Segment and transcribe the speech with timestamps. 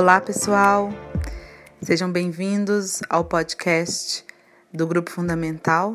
[0.00, 0.90] Olá, pessoal.
[1.82, 4.24] Sejam bem-vindos ao podcast
[4.72, 5.94] do Grupo Fundamental.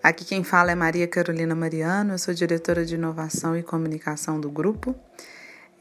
[0.00, 4.48] Aqui quem fala é Maria Carolina Mariano, eu sou diretora de inovação e comunicação do
[4.48, 4.94] grupo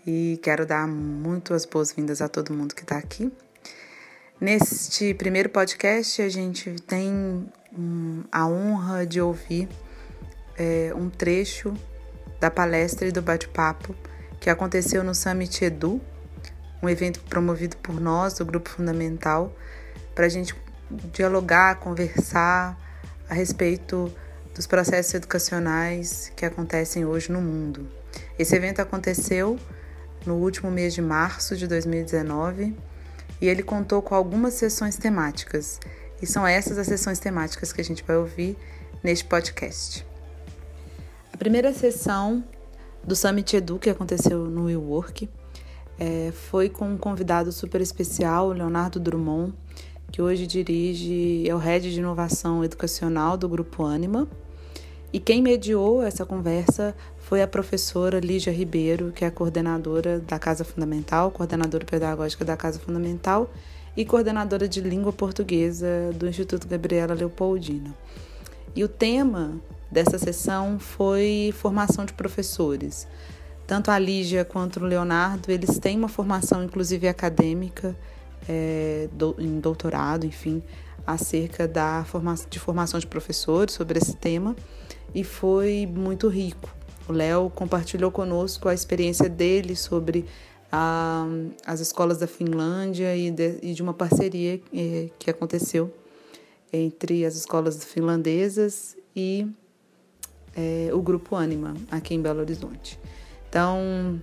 [0.03, 3.31] e quero dar muito as boas-vindas a todo mundo que está aqui.
[4.41, 7.47] Neste primeiro podcast, a gente tem
[8.31, 9.69] a honra de ouvir
[10.57, 11.71] é, um trecho
[12.39, 13.95] da palestra e do bate-papo
[14.39, 16.01] que aconteceu no Summit Edu,
[16.83, 19.55] um evento promovido por nós, do Grupo Fundamental,
[20.13, 20.53] para a gente
[21.13, 22.77] dialogar, conversar
[23.29, 24.13] a respeito
[24.53, 27.87] dos processos educacionais que acontecem hoje no mundo.
[28.37, 29.57] Esse evento aconteceu
[30.25, 32.75] no último mês de março de 2019
[33.39, 35.79] e ele contou com algumas sessões temáticas.
[36.21, 38.57] E são essas as sessões temáticas que a gente vai ouvir
[39.01, 40.05] neste podcast.
[41.31, 42.43] A primeira sessão
[43.03, 45.29] do Summit Edu, que aconteceu no WeWork,
[45.99, 49.53] é, foi com um convidado super especial, Leonardo Drummond,
[50.11, 54.27] que hoje dirige, é o head de inovação educacional do Grupo Anima.
[55.11, 60.63] E quem mediou essa conversa foi a professora Lígia Ribeiro, que é coordenadora da Casa
[60.63, 63.51] Fundamental, coordenadora pedagógica da Casa Fundamental
[63.95, 67.93] e coordenadora de língua portuguesa do Instituto Gabriela Leopoldina.
[68.75, 69.59] E o tema
[69.91, 73.07] dessa sessão foi formação de professores.
[73.65, 77.95] Tanto a Lígia quanto o Leonardo, eles têm uma formação, inclusive acadêmica,
[78.47, 80.61] é, do, em doutorado, enfim,
[81.05, 84.55] acerca da forma, de formação de professores sobre esse tema
[85.13, 86.69] e foi muito rico.
[87.07, 90.25] O Léo compartilhou conosco a experiência dele sobre
[90.71, 91.25] a,
[91.65, 95.93] as escolas da Finlândia e de, e de uma parceria é, que aconteceu
[96.71, 99.47] entre as escolas finlandesas e
[100.55, 102.99] é, o Grupo Anima, aqui em Belo Horizonte.
[103.53, 104.19] Então,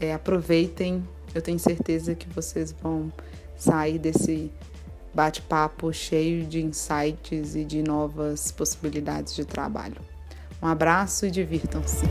[0.00, 3.12] é, aproveitem eu tenho certeza que vocês vão
[3.56, 4.50] sair desse
[5.14, 10.00] bate-papo cheio de insights e de novas possibilidades de trabalho.
[10.60, 12.06] Um abraço e divirtam-se.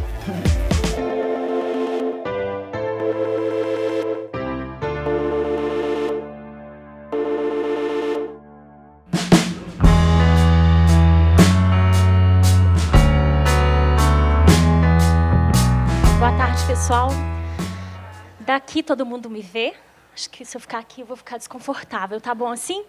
[18.58, 19.76] Daqui todo mundo me vê.
[20.16, 22.20] Acho que se eu ficar aqui eu vou ficar desconfortável.
[22.20, 22.84] Tá bom assim?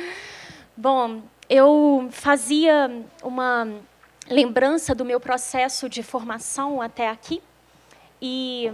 [0.76, 3.66] bom, eu fazia uma
[4.28, 7.42] lembrança do meu processo de formação até aqui.
[8.20, 8.70] E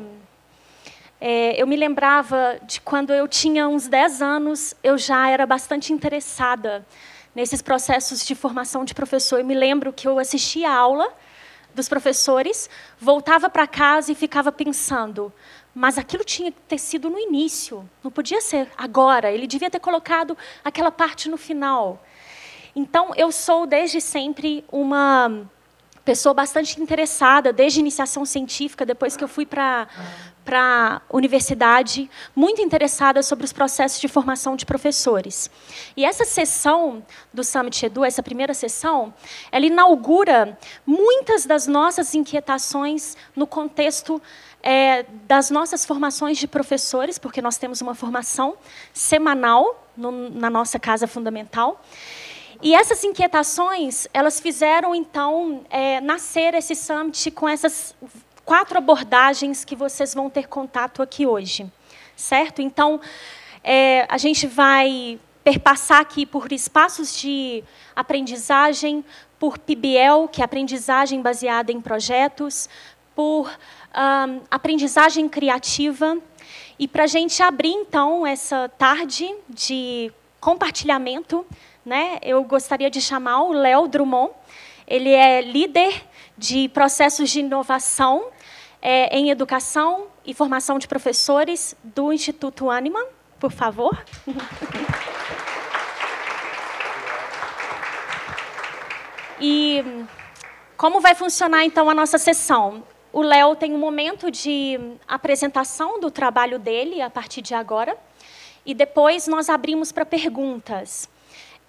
[1.20, 5.92] é, eu me lembrava de quando eu tinha uns 10 anos, eu já era bastante
[5.92, 6.84] interessada
[7.32, 9.38] nesses processos de formação de professor.
[9.38, 11.14] Eu me lembro que eu assistia a aula
[11.78, 12.68] dos professores,
[12.98, 15.32] voltava para casa e ficava pensando:
[15.74, 19.30] mas aquilo tinha que ter sido no início, não podia ser agora.
[19.30, 22.04] Ele devia ter colocado aquela parte no final.
[22.74, 25.46] Então, eu sou desde sempre uma
[26.04, 29.86] pessoa bastante interessada, desde iniciação científica, depois que eu fui para
[30.48, 35.50] para a universidade, muito interessada sobre os processos de formação de professores.
[35.94, 37.04] E essa sessão
[37.34, 39.12] do Summit Edu, essa primeira sessão,
[39.53, 44.22] ela inaugura muitas das nossas inquietações no contexto
[44.62, 48.56] é, das nossas formações de professores, porque nós temos uma formação
[48.94, 51.84] semanal no, na nossa casa fundamental.
[52.62, 57.94] E essas inquietações, elas fizeram, então, é, nascer esse summit com essas
[58.48, 61.70] quatro abordagens que vocês vão ter contato aqui hoje,
[62.16, 62.62] certo?
[62.62, 62.98] Então,
[63.62, 67.62] é, a gente vai perpassar aqui por espaços de
[67.94, 69.04] aprendizagem,
[69.38, 72.70] por PBL, que é aprendizagem baseada em projetos,
[73.14, 73.53] por
[74.50, 76.16] aprendizagem criativa.
[76.78, 80.10] E para a gente abrir, então, essa tarde de
[80.41, 81.44] compartilhamento,
[81.84, 84.33] né, eu gostaria de chamar o Léo Drummond.
[84.86, 86.03] Ele é líder
[86.39, 88.30] de processos de inovação
[88.80, 93.04] é, em educação e formação de professores do Instituto Anima.
[93.39, 94.04] Por favor.
[99.41, 99.84] e
[100.77, 102.84] como vai funcionar, então, a nossa sessão?
[103.13, 107.97] O Léo tem um momento de apresentação do trabalho dele a partir de agora.
[108.65, 111.09] E depois nós abrimos para perguntas.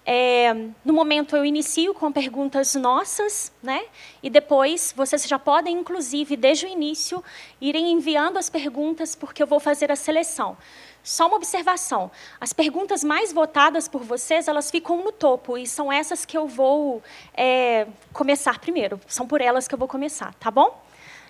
[0.04, 0.52] É,
[0.84, 3.84] no momento eu inicio com perguntas nossas, né?
[4.22, 7.22] E depois vocês já podem, inclusive, desde o início,
[7.60, 10.56] irem enviando as perguntas, porque eu vou fazer a seleção.
[11.02, 12.10] Só uma observação:
[12.40, 16.46] as perguntas mais votadas por vocês, elas ficam no topo e são essas que eu
[16.46, 17.02] vou
[17.34, 19.00] é, começar primeiro.
[19.06, 20.82] São por elas que eu vou começar, tá bom?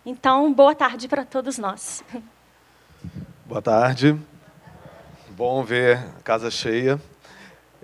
[0.05, 2.03] Então, boa tarde para todos nós.
[3.47, 4.17] Boa tarde.
[5.31, 7.01] Bom ver casa cheia.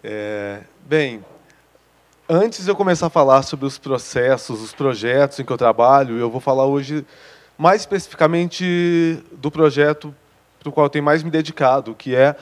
[0.01, 1.25] É, bem,
[2.29, 6.17] antes de eu começar a falar sobre os processos, os projetos em que eu trabalho,
[6.17, 7.05] eu vou falar hoje
[7.59, 10.15] mais especificamente do projeto
[10.61, 12.37] para o qual eu tenho mais me dedicado, que é,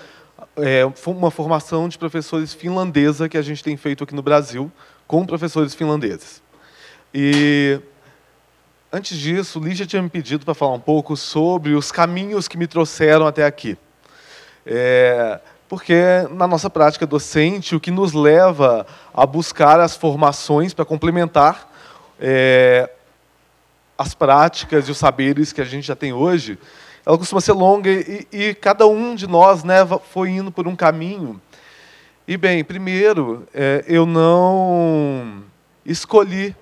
[0.59, 4.71] é uma formação de professores finlandesa que a gente tem feito aqui no Brasil,
[5.07, 6.43] com professores finlandeses.
[7.15, 7.81] E
[8.93, 12.67] antes disso, Lígia tinha me pedido para falar um pouco sobre os caminhos que me
[12.67, 13.79] trouxeram até aqui.
[14.67, 15.95] É, porque
[16.31, 21.73] na nossa prática docente, o que nos leva a buscar as formações para complementar
[22.21, 22.91] é,
[23.97, 26.59] as práticas e os saberes que a gente já tem hoje,
[27.07, 29.77] ela costuma ser longa e, e cada um de nós né,
[30.11, 31.41] foi indo por um caminho.
[32.27, 35.43] E bem, primeiro, é, eu não
[35.85, 36.57] escolhi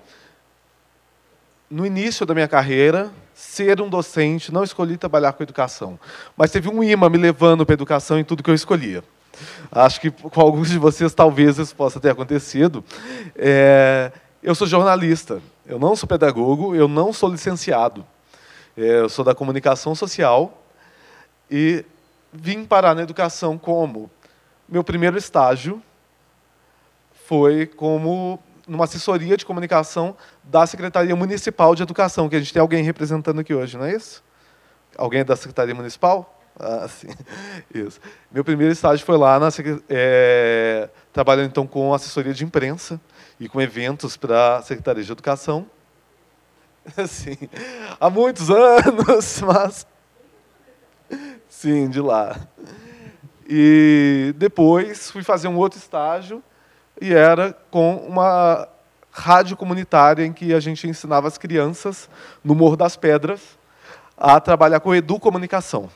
[1.69, 3.11] no início da minha carreira
[3.43, 5.99] ser um docente, não escolhi trabalhar com educação.
[6.35, 9.03] Mas teve um imã me levando para a educação em tudo que eu escolhia.
[9.71, 12.83] Acho que com alguns de vocês talvez isso possa ter acontecido.
[13.35, 14.11] É,
[14.41, 18.05] eu sou jornalista, eu não sou pedagogo, eu não sou licenciado.
[18.75, 20.63] É, eu sou da comunicação social
[21.49, 21.85] e
[22.31, 24.09] vim parar na educação como
[24.67, 25.81] meu primeiro estágio
[27.25, 32.61] foi como numa assessoria de comunicação da Secretaria Municipal de Educação, que a gente tem
[32.61, 34.23] alguém representando aqui hoje, não é isso?
[34.97, 36.39] Alguém da Secretaria Municipal?
[36.59, 37.07] Ah, sim.
[37.73, 37.99] Isso.
[38.31, 39.49] Meu primeiro estágio foi lá, na,
[39.89, 42.99] é, trabalhando então com assessoria de imprensa
[43.39, 45.65] e com eventos para a Secretaria de Educação.
[47.07, 47.37] Sim,
[47.97, 49.87] há muitos anos, mas.
[51.47, 52.37] Sim, de lá.
[53.47, 56.43] E depois fui fazer um outro estágio
[57.03, 58.65] e era com uma
[59.11, 62.09] rádio comunitária em que a gente ensinava as crianças,
[62.41, 63.41] no Morro das Pedras,
[64.15, 65.89] a trabalhar com educomunicação.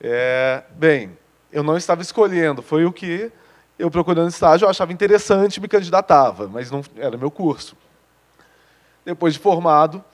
[0.00, 1.16] É, bem,
[1.52, 3.30] eu não estava escolhendo, foi o que
[3.78, 7.76] eu procurando estágio, eu achava interessante, me candidatava, mas não era meu curso.
[9.04, 10.04] Depois de formado,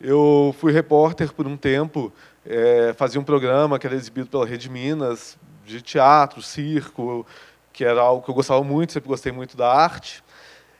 [0.00, 2.12] eu fui repórter por um tempo,
[2.46, 5.36] é, fazia um programa que era exibido pela Rede Minas,
[5.66, 7.26] de teatro, circo,
[7.74, 10.22] que era algo que eu gostava muito, sempre gostei muito da arte.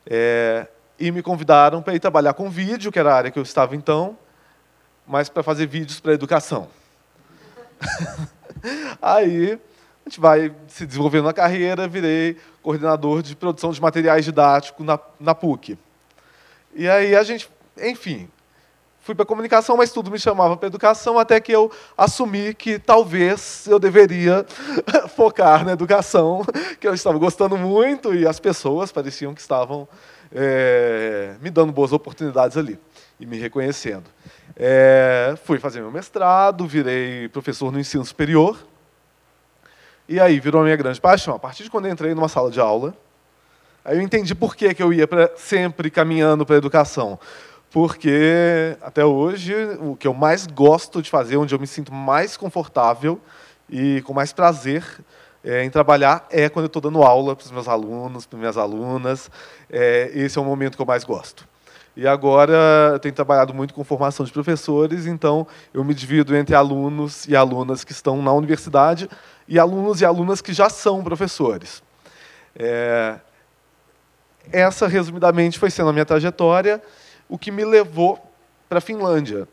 [0.06, 0.66] É,
[0.98, 3.74] e me convidaram para ir trabalhar com vídeo, que era a área que eu estava
[3.74, 4.16] então,
[5.04, 6.68] mas para fazer vídeos para educação.
[9.02, 9.58] Aí
[10.06, 14.98] a gente vai se desenvolvendo na carreira, virei coordenador de produção de materiais didáticos na,
[15.18, 15.76] na PUC.
[16.74, 17.48] E aí a gente,
[17.78, 18.28] enfim,
[19.04, 23.66] fui para comunicação, mas tudo me chamava para educação, até que eu assumi que talvez
[23.66, 24.46] eu deveria
[25.14, 26.42] focar na educação,
[26.80, 29.86] que eu estava gostando muito e as pessoas pareciam que estavam
[30.34, 32.78] é, me dando boas oportunidades ali
[33.20, 34.04] e me reconhecendo.
[34.56, 38.56] É, fui fazer meu mestrado, virei professor no ensino superior,
[40.08, 41.34] e aí virou a minha grande paixão.
[41.34, 42.94] A partir de quando entrei numa sala de aula,
[43.84, 47.18] aí eu entendi por que, que eu ia pra, sempre caminhando para a educação
[47.74, 52.36] porque até hoje o que eu mais gosto de fazer, onde eu me sinto mais
[52.36, 53.20] confortável
[53.68, 54.84] e com mais prazer
[55.42, 58.56] é, em trabalhar, é quando eu estou dando aula para os meus alunos, para minhas
[58.56, 59.28] alunas.
[59.68, 61.48] É, esse é o momento que eu mais gosto.
[61.96, 66.54] E agora eu tenho trabalhado muito com formação de professores, então eu me divido entre
[66.54, 69.10] alunos e alunas que estão na universidade
[69.48, 71.82] e alunos e alunas que já são professores.
[72.54, 73.16] É,
[74.52, 76.80] essa, resumidamente, foi sendo a minha trajetória
[77.28, 78.18] o que me levou
[78.68, 79.48] para a Finlândia.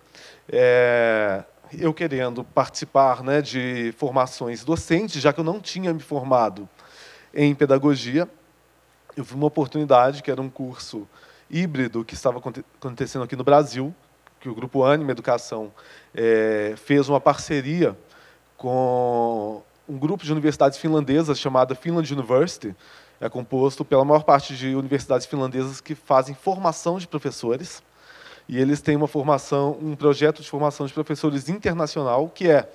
[0.49, 1.43] É,
[1.77, 6.67] eu querendo participar né, de formações docentes, já que eu não tinha me formado
[7.33, 8.27] em pedagogia,
[9.15, 11.07] eu vi uma oportunidade, que era um curso
[11.49, 13.93] híbrido que estava acontecendo aqui no Brasil,
[14.39, 15.71] que o Grupo Anima Educação
[16.15, 17.95] é, fez uma parceria
[18.57, 22.75] com um grupo de universidades finlandesas chamada Finland University,
[23.21, 27.83] é composto pela maior parte de universidades finlandesas que fazem formação de professores.
[28.49, 32.67] E eles têm uma formação, um projeto de formação de professores internacional, que é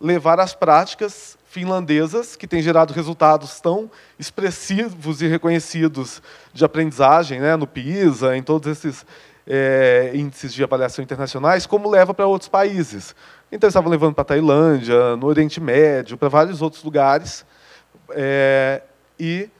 [0.00, 6.22] levar as práticas finlandesas, que têm gerado resultados tão expressivos e reconhecidos
[6.54, 9.04] de aprendizagem, né, no PISA, em todos esses
[9.46, 13.14] é, índices de avaliação internacionais, como leva para outros países.
[13.52, 17.44] Então, eles estavam levando para a Tailândia, no Oriente Médio, para vários outros lugares.
[18.10, 18.82] É,
[19.20, 19.50] e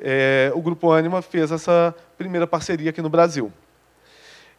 [0.00, 3.52] é, o Grupo Anima fez essa primeira parceria aqui no Brasil.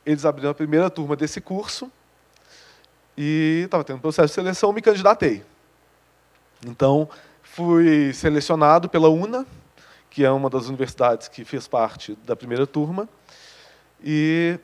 [0.05, 1.91] Eles abriram a primeira turma desse curso
[3.17, 5.43] e estava tendo um processo de seleção, me candidatei.
[6.65, 7.09] Então,
[7.41, 9.45] fui selecionado pela UNA,
[10.09, 13.07] que é uma das universidades que fez parte da primeira turma,
[14.03, 14.57] e,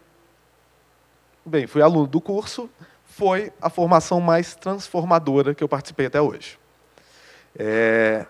[1.46, 2.70] bem, fui aluno do curso,
[3.06, 6.58] foi a formação mais transformadora que eu participei até hoje.
[7.58, 8.26] É,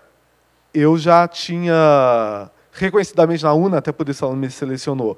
[0.76, 5.18] eu já tinha, reconhecidamente na UNA, até por isso ela me selecionou,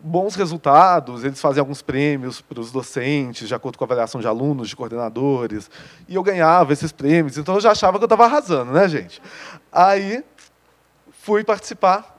[0.00, 4.26] bons resultados, eles fazem alguns prêmios para os docentes, de acordo com a avaliação de
[4.26, 5.70] alunos, de coordenadores,
[6.08, 9.20] e eu ganhava esses prêmios, então eu já achava que eu estava arrasando, né, gente?
[9.70, 10.24] Aí
[11.10, 12.16] fui participar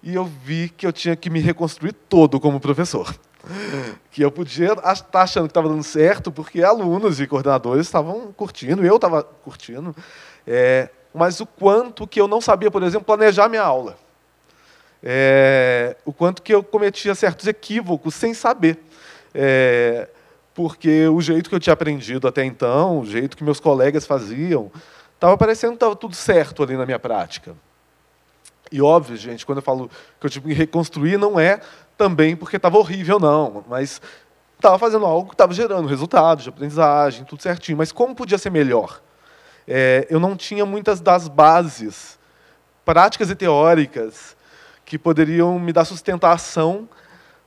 [0.00, 3.12] e eu vi que eu tinha que me reconstruir todo como professor.
[4.10, 8.32] Que eu podia estar tá achando que estava dando certo, porque alunos e coordenadores estavam
[8.32, 9.96] curtindo, eu estava curtindo,
[10.46, 13.96] é, mas o quanto que eu não sabia, por exemplo, planejar minha aula
[15.02, 18.78] é, o quanto que eu cometia certos equívocos sem saber.
[19.34, 20.08] É,
[20.54, 24.70] porque o jeito que eu tinha aprendido até então, o jeito que meus colegas faziam,
[25.14, 27.54] estava parecendo que estava tudo certo ali na minha prática.
[28.70, 31.60] E óbvio, gente, quando eu falo que eu tive que reconstruir, não é
[31.96, 34.00] também porque estava horrível, não, mas
[34.56, 37.78] estava fazendo algo que estava gerando resultados de aprendizagem, tudo certinho.
[37.78, 39.00] Mas como podia ser melhor?
[39.70, 42.18] É, eu não tinha muitas das bases
[42.86, 44.34] práticas e teóricas
[44.82, 46.88] que poderiam me dar sustentação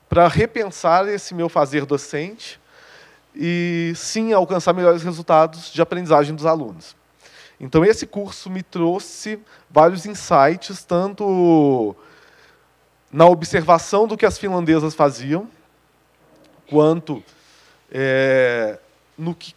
[0.08, 2.62] para repensar esse meu fazer docente
[3.36, 6.96] e sim alcançar melhores resultados de aprendizagem dos alunos.
[7.60, 11.96] Então esse curso me trouxe vários insights, tanto
[13.12, 15.50] na observação do que as finlandesas faziam,
[16.70, 17.24] quanto
[17.92, 18.78] é,
[19.18, 19.56] no que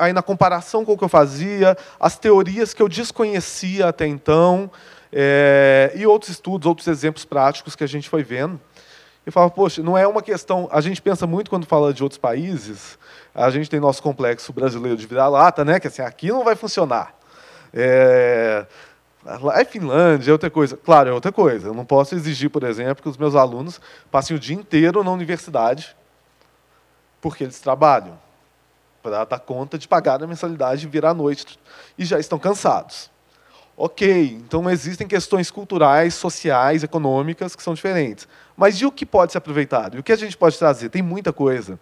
[0.00, 4.70] aí na comparação com o que eu fazia, as teorias que eu desconhecia até então,
[5.12, 8.58] é, e outros estudos, outros exemplos práticos que a gente foi vendo.
[9.26, 10.68] Eu falo, poxa, não é uma questão.
[10.72, 12.98] A gente pensa muito quando fala de outros países,
[13.34, 15.78] a gente tem nosso complexo brasileiro de vira-lata, né?
[15.78, 17.14] Que assim, aqui não vai funcionar.
[17.72, 18.64] É,
[19.54, 20.78] é Finlândia, é outra coisa.
[20.78, 21.68] Claro, é outra coisa.
[21.68, 23.78] Eu não posso exigir, por exemplo, que os meus alunos
[24.10, 25.94] passem o dia inteiro na universidade,
[27.20, 28.18] porque eles trabalham
[29.02, 31.58] para dar conta de pagar a mensalidade e vir à noite
[31.98, 33.10] e já estão cansados.
[33.76, 38.28] Ok, então existem questões culturais, sociais, econômicas que são diferentes.
[38.54, 39.96] Mas e o que pode ser aproveitado?
[39.96, 40.90] E o que a gente pode trazer?
[40.90, 41.80] Tem muita coisa.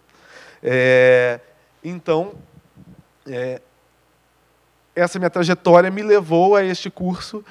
[0.63, 1.41] É,
[1.83, 2.35] então,
[3.27, 3.61] é,
[4.95, 7.43] essa minha trajetória me levou a este curso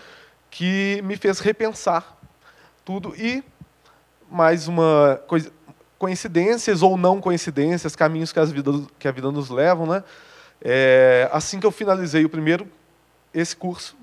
[0.50, 2.16] que me fez repensar
[2.84, 3.44] tudo e
[4.30, 5.52] mais uma coisa,
[5.98, 10.04] coincidências ou não coincidências, caminhos que, as vida, que a vida nos levam, né?
[10.62, 12.66] É, assim que eu finalizei o primeiro
[13.34, 13.96] esse curso,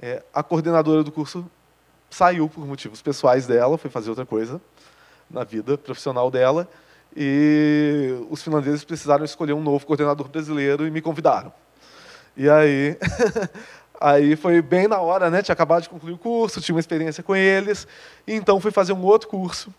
[0.00, 1.48] é, a coordenadora do curso
[2.10, 4.60] saiu por motivos pessoais dela, foi fazer outra coisa
[5.30, 6.68] na vida profissional dela,
[7.14, 11.52] e os finlandeses precisaram escolher um novo coordenador brasileiro e me convidaram.
[12.36, 12.96] E aí,
[14.00, 15.42] aí foi bem na hora, né?
[15.42, 17.86] Tinha acabado de concluir o curso, tinha uma experiência com eles,
[18.26, 19.72] então fui fazer um outro curso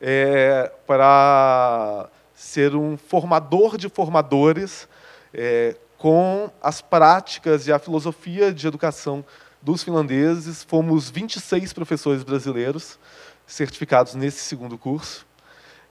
[0.00, 4.88] é, para ser um formador de formadores
[5.34, 9.24] é, com as práticas e a filosofia de educação
[9.60, 12.98] dos finlandeses, fomos 26 professores brasileiros
[13.46, 15.26] certificados nesse segundo curso.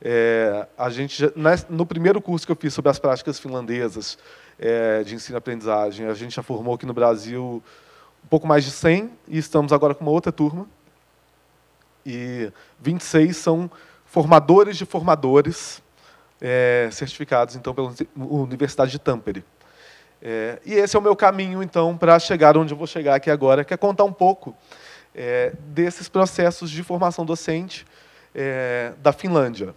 [0.01, 1.31] É, a gente
[1.69, 4.17] no primeiro curso que eu fiz sobre as práticas finlandesas
[4.57, 7.61] é, de ensino-aprendizagem, a gente já formou aqui no Brasil
[8.23, 10.67] um pouco mais de 100 e estamos agora com uma outra turma.
[12.05, 13.69] E 26 são
[14.09, 15.83] formadores de formadores
[16.41, 19.45] é, certificados então pela Universidade de Tampere.
[20.21, 23.29] É, e esse é o meu caminho, então, para chegar onde eu vou chegar aqui
[23.29, 24.55] agora, que é contar um pouco
[25.15, 27.85] é, desses processos de formação docente
[28.33, 29.75] é, da Finlândia.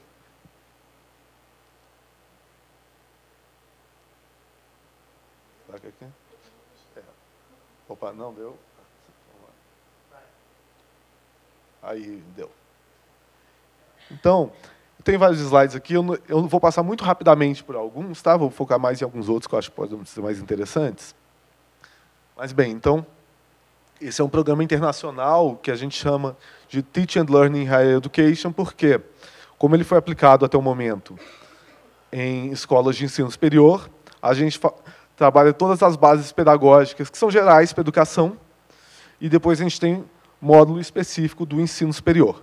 [6.96, 7.00] É.
[7.88, 8.58] Opa, não deu?
[11.82, 12.50] Aí, deu.
[14.12, 14.52] Então,
[15.02, 18.36] tem vários slides aqui, eu, não, eu vou passar muito rapidamente por alguns, tá?
[18.36, 21.14] Vou focar mais em alguns outros que eu acho que podem ser mais interessantes.
[22.36, 23.04] Mas bem, então,
[24.00, 26.36] esse é um programa internacional que a gente chama
[26.68, 29.00] de Teach and Learning Higher Education, porque,
[29.58, 31.18] como ele foi aplicado até o momento
[32.12, 33.88] em escolas de ensino superior,
[34.20, 34.60] a gente
[35.16, 38.36] trabalha todas as bases pedagógicas que são gerais para a educação,
[39.20, 40.04] e depois a gente tem
[40.40, 42.42] módulo específico do ensino superior.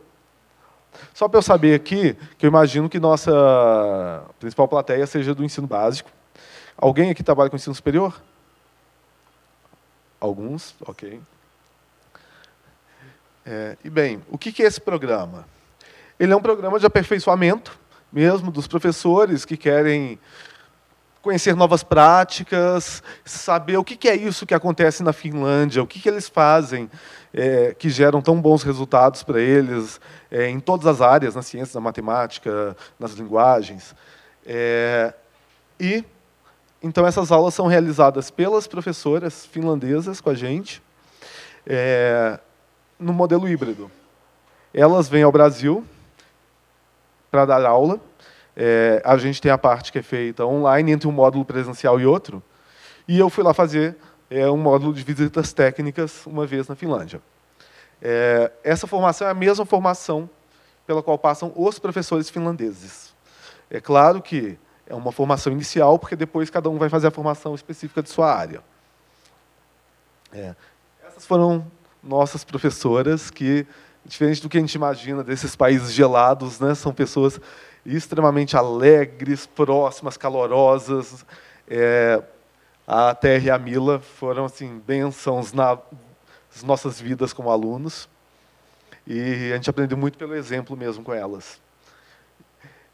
[1.14, 5.68] Só para eu saber aqui, que eu imagino que nossa principal plateia seja do ensino
[5.68, 6.10] básico.
[6.78, 8.22] Alguém aqui trabalha com ensino superior?
[10.20, 11.22] Alguns, ok.
[13.46, 15.46] É, e bem, o que é esse programa?
[16.20, 17.80] Ele é um programa de aperfeiçoamento,
[18.12, 20.20] mesmo dos professores que querem
[21.22, 26.30] conhecer novas práticas, saber o que é isso que acontece na Finlândia, o que eles
[26.30, 26.90] fazem
[27.34, 30.00] é, que geram tão bons resultados para eles
[30.32, 33.96] é, em todas as áreas, na ciência, na matemática, nas linguagens.
[34.46, 35.14] É,
[35.80, 36.04] e
[36.82, 40.82] então, essas aulas são realizadas pelas professoras finlandesas com a gente,
[41.68, 42.40] é,
[42.98, 43.92] no modelo híbrido.
[44.74, 45.84] Elas vêm ao Brasil
[47.30, 48.00] para dar aula.
[48.56, 52.06] É, a gente tem a parte que é feita online, entre um módulo presencial e
[52.06, 52.42] outro.
[53.06, 53.98] E eu fui lá fazer
[54.30, 57.22] é, um módulo de visitas técnicas uma vez na Finlândia.
[58.02, 60.30] É, essa formação é a mesma formação
[60.86, 63.14] pela qual passam os professores finlandeses.
[63.70, 64.58] É claro que
[64.88, 68.34] é uma formação inicial, porque depois cada um vai fazer a formação específica de sua
[68.34, 68.64] área.
[70.32, 70.56] É.
[71.08, 71.66] Essas foram
[72.02, 73.68] nossas professoras que,
[74.06, 77.40] diferente do que a gente imagina desses países gelados, né, são pessoas
[77.86, 81.26] extremamente alegres, próximas, calorosas.
[81.68, 82.22] É,
[82.92, 85.78] a Terra e a Mila foram assim bênçãos nas
[86.64, 88.10] nossas vidas como alunos.
[89.06, 91.62] E a gente aprendeu muito pelo exemplo mesmo com elas.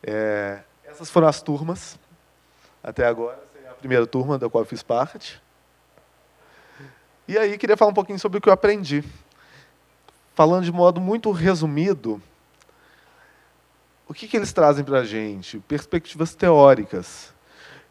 [0.04, 1.98] É, essas foram as turmas.
[2.84, 5.42] Até agora, essa é a primeira turma da qual eu fiz parte.
[7.26, 9.02] E aí, queria falar um pouquinho sobre o que eu aprendi.
[10.34, 12.22] Falando de modo muito resumido,
[14.10, 15.58] o que, que eles trazem para a gente?
[15.60, 17.34] Perspectivas teóricas.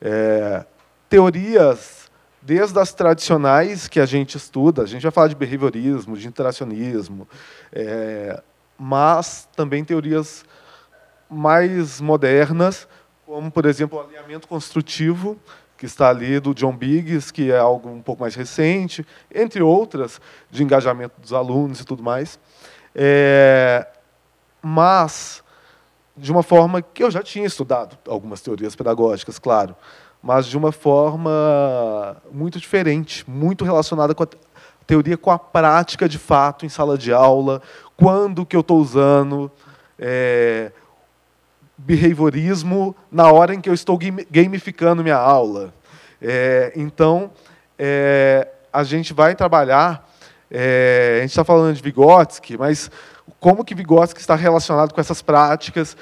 [0.02, 0.66] É,
[1.08, 6.28] teorias, desde as tradicionais que a gente estuda, a gente vai falar de behaviorismo, de
[6.28, 7.26] interacionismo,
[7.72, 8.42] é,
[8.78, 10.44] mas também teorias
[11.28, 12.86] mais modernas,
[13.24, 15.38] como, por exemplo, o alinhamento construtivo,
[15.76, 20.20] que está ali do John Biggs, que é algo um pouco mais recente, entre outras,
[20.50, 22.38] de engajamento dos alunos e tudo mais.
[22.94, 23.86] É,
[24.62, 25.42] mas,
[26.16, 29.74] de uma forma que eu já tinha estudado algumas teorias pedagógicas, claro,
[30.24, 34.28] mas de uma forma muito diferente, muito relacionada com a
[34.86, 37.60] teoria com a prática de fato em sala de aula,
[37.94, 39.52] quando que eu estou usando,
[39.98, 40.72] é,
[41.76, 43.98] behaviorismo na hora em que eu estou
[44.30, 45.74] gamificando minha aula.
[46.22, 47.30] É, então,
[47.78, 50.10] é, a gente vai trabalhar,
[50.50, 52.90] é, a gente está falando de Vygotsky, mas
[53.38, 55.94] como que Vygotsky está relacionado com essas práticas?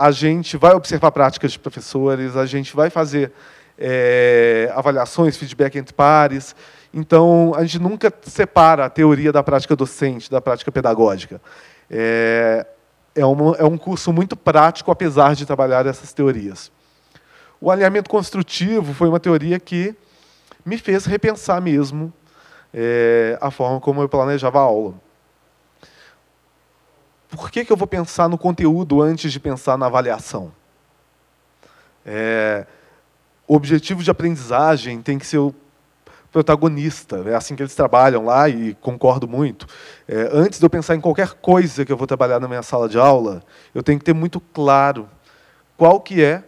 [0.00, 3.30] A gente vai observar práticas de professores, a gente vai fazer
[3.78, 6.56] é, avaliações, feedback entre pares.
[6.92, 11.38] Então, a gente nunca separa a teoria da prática docente, da prática pedagógica.
[11.90, 12.66] É,
[13.14, 16.72] é, uma, é um curso muito prático, apesar de trabalhar essas teorias.
[17.60, 19.94] O alinhamento construtivo foi uma teoria que
[20.64, 22.10] me fez repensar mesmo
[22.72, 24.94] é, a forma como eu planejava a aula.
[27.30, 30.52] Por que, que eu vou pensar no conteúdo antes de pensar na avaliação?
[32.04, 32.66] É,
[33.46, 35.54] o objetivo de aprendizagem tem que ser o
[36.32, 37.22] protagonista.
[37.26, 39.66] É assim que eles trabalham lá e concordo muito.
[40.08, 42.88] É, antes de eu pensar em qualquer coisa que eu vou trabalhar na minha sala
[42.88, 43.42] de aula,
[43.74, 45.08] eu tenho que ter muito claro
[45.76, 46.42] qual que é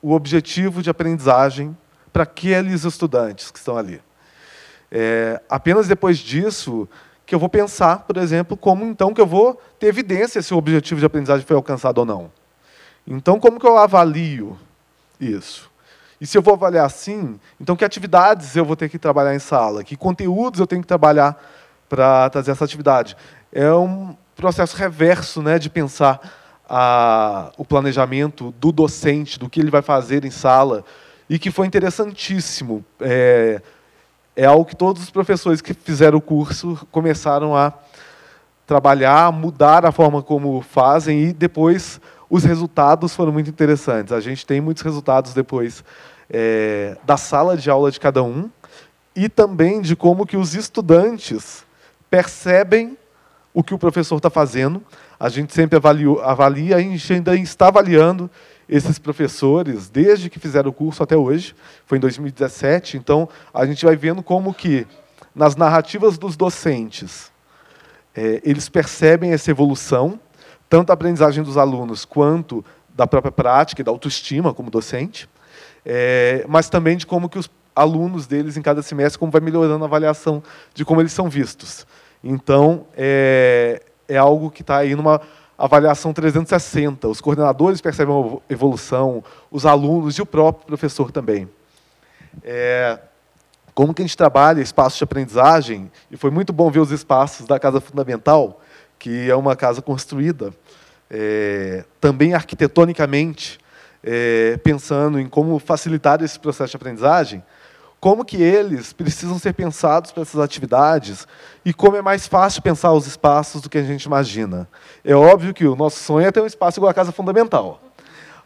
[0.00, 1.76] o objetivo de aprendizagem
[2.12, 4.00] para aqueles estudantes que estão ali.
[4.90, 6.88] É, apenas depois disso
[7.26, 10.58] que eu vou pensar, por exemplo, como então que eu vou ter evidência se o
[10.58, 12.30] objetivo de aprendizagem foi alcançado ou não.
[13.06, 14.58] Então, como que eu avalio
[15.20, 15.70] isso?
[16.20, 19.38] E se eu vou avaliar assim, então que atividades eu vou ter que trabalhar em
[19.38, 19.84] sala?
[19.84, 21.42] Que conteúdos eu tenho que trabalhar
[21.88, 23.16] para trazer essa atividade?
[23.52, 26.20] É um processo reverso né, de pensar
[26.68, 30.84] a, o planejamento do docente, do que ele vai fazer em sala,
[31.28, 32.84] e que foi interessantíssimo.
[33.00, 33.60] É,
[34.36, 37.72] é algo que todos os professores que fizeram o curso começaram a
[38.66, 44.12] trabalhar, mudar a forma como fazem, e depois os resultados foram muito interessantes.
[44.12, 45.84] A gente tem muitos resultados depois
[46.28, 48.50] é, da sala de aula de cada um
[49.14, 51.64] e também de como que os estudantes
[52.10, 52.98] percebem
[53.52, 54.82] o que o professor está fazendo.
[55.20, 58.28] A gente sempre avaliou, avalia, a gente ainda está avaliando
[58.68, 61.54] esses professores desde que fizeram o curso até hoje.
[61.86, 62.96] Foi em 2017.
[62.96, 64.86] Então, a gente vai vendo como que,
[65.34, 67.30] nas narrativas dos docentes,
[68.14, 70.18] é, eles percebem essa evolução,
[70.68, 75.28] tanto da aprendizagem dos alunos quanto da própria prática e da autoestima como docente
[75.84, 79.84] é, mas também de como que os alunos deles em cada semestre, como vai melhorando
[79.84, 81.86] a avaliação de como eles são vistos.
[82.22, 85.20] Então, é, é algo que está aí numa
[85.58, 87.08] avaliação 360.
[87.08, 91.48] Os coordenadores percebem a evolução, os alunos e o próprio professor também.
[92.42, 92.98] É,
[93.74, 97.46] como que a gente trabalha espaços de aprendizagem, e foi muito bom ver os espaços
[97.46, 98.60] da Casa Fundamental,
[98.98, 100.52] que é uma casa construída,
[101.10, 103.58] é, também arquitetonicamente,
[104.02, 107.42] é, pensando em como facilitar esse processo de aprendizagem,
[108.04, 111.26] como que eles precisam ser pensados para essas atividades
[111.64, 114.68] e como é mais fácil pensar os espaços do que a gente imagina.
[115.02, 117.80] É óbvio que o nosso sonho é ter um espaço igual a casa fundamental,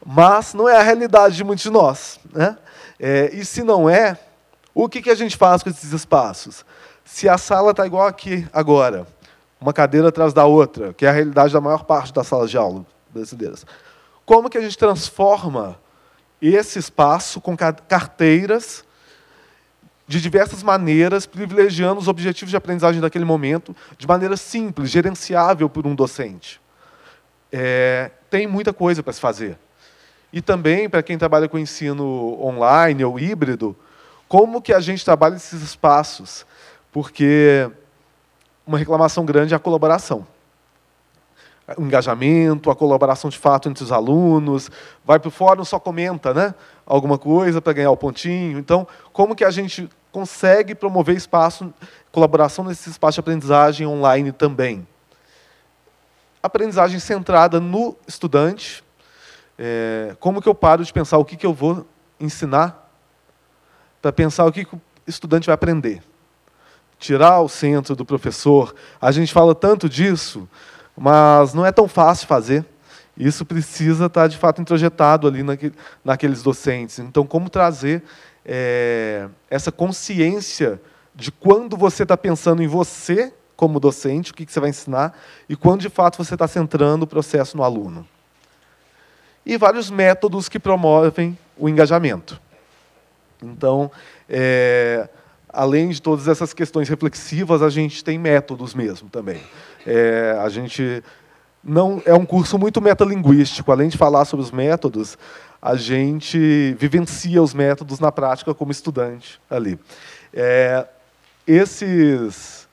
[0.06, 2.20] mas não é a realidade de muitos de nós.
[2.32, 2.56] Né?
[3.00, 4.16] É, e se não é,
[4.72, 6.64] o que, que a gente faz com esses espaços?
[7.04, 9.08] Se a sala está igual aqui agora,
[9.60, 12.56] uma cadeira atrás da outra, que é a realidade da maior parte das salas de
[12.56, 13.66] aula brasileiras,
[14.24, 15.76] como que a gente transforma
[16.40, 18.86] esse espaço com carteiras
[20.08, 25.86] de diversas maneiras, privilegiando os objetivos de aprendizagem daquele momento, de maneira simples, gerenciável por
[25.86, 26.58] um docente?
[27.52, 29.58] É, tem muita coisa para se fazer.
[30.32, 33.76] E também, para quem trabalha com ensino online ou híbrido,
[34.26, 36.46] como que a gente trabalha esses espaços?
[36.90, 37.70] Porque
[38.66, 40.26] uma reclamação grande é a colaboração.
[41.76, 44.70] O engajamento, a colaboração de fato entre os alunos,
[45.04, 46.54] vai para o fórum, só comenta né?
[46.86, 48.58] alguma coisa para ganhar o pontinho.
[48.58, 51.72] Então, como que a gente consegue promover espaço,
[52.10, 54.84] colaboração nesse espaço de aprendizagem online também?
[56.42, 58.82] Aprendizagem centrada no estudante,
[59.56, 61.86] é, como que eu paro de pensar o que, que eu vou
[62.18, 62.90] ensinar
[64.02, 66.02] para pensar o que, que o estudante vai aprender?
[66.98, 68.74] Tirar o centro do professor.
[69.00, 70.48] A gente fala tanto disso,
[70.96, 72.64] mas não é tão fácil fazer.
[73.16, 75.44] Isso precisa estar, de fato, introjetado ali
[76.04, 76.98] naqueles docentes.
[76.98, 78.02] Então, como trazer
[78.48, 80.80] é, essa consciência
[81.14, 85.18] de quando você está pensando em você como docente, o que, que você vai ensinar,
[85.48, 88.06] e quando, de fato, você está centrando o processo no aluno
[89.48, 92.38] e vários métodos que promovem o engajamento.
[93.42, 93.90] Então,
[94.28, 95.08] é,
[95.48, 99.40] além de todas essas questões reflexivas, a gente tem métodos mesmo também.
[99.86, 101.02] É, a gente
[101.64, 103.72] não é um curso muito metalinguístico.
[103.72, 105.16] Além de falar sobre os métodos,
[105.60, 109.78] a gente vivencia os métodos na prática como estudante ali.
[110.32, 110.86] É,
[111.46, 112.68] esses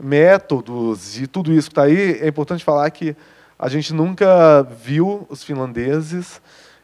[0.00, 3.14] métodos e tudo isso que está aí, é importante falar que
[3.58, 6.40] a gente nunca viu os finlandeses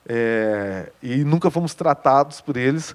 [0.06, 2.94] é, e nunca fomos tratados por eles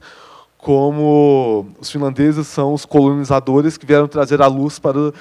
[0.58, 5.12] como os finlandeses são os colonizadores que vieram trazer a luz para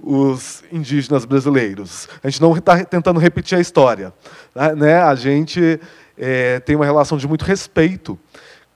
[0.00, 2.08] os indígenas brasileiros.
[2.22, 4.12] A gente não está tentando repetir a história.
[4.76, 5.00] Né?
[5.00, 5.80] A gente
[6.18, 8.18] é, tem uma relação de muito respeito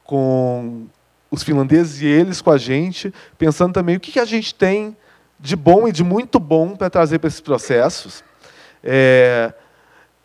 [0.05, 0.87] com
[1.31, 4.97] os finlandeses e eles com a gente, pensando também o que a gente tem
[5.41, 8.23] de bom e de muito bom para trazer para esses processos.
[8.85, 9.53] É,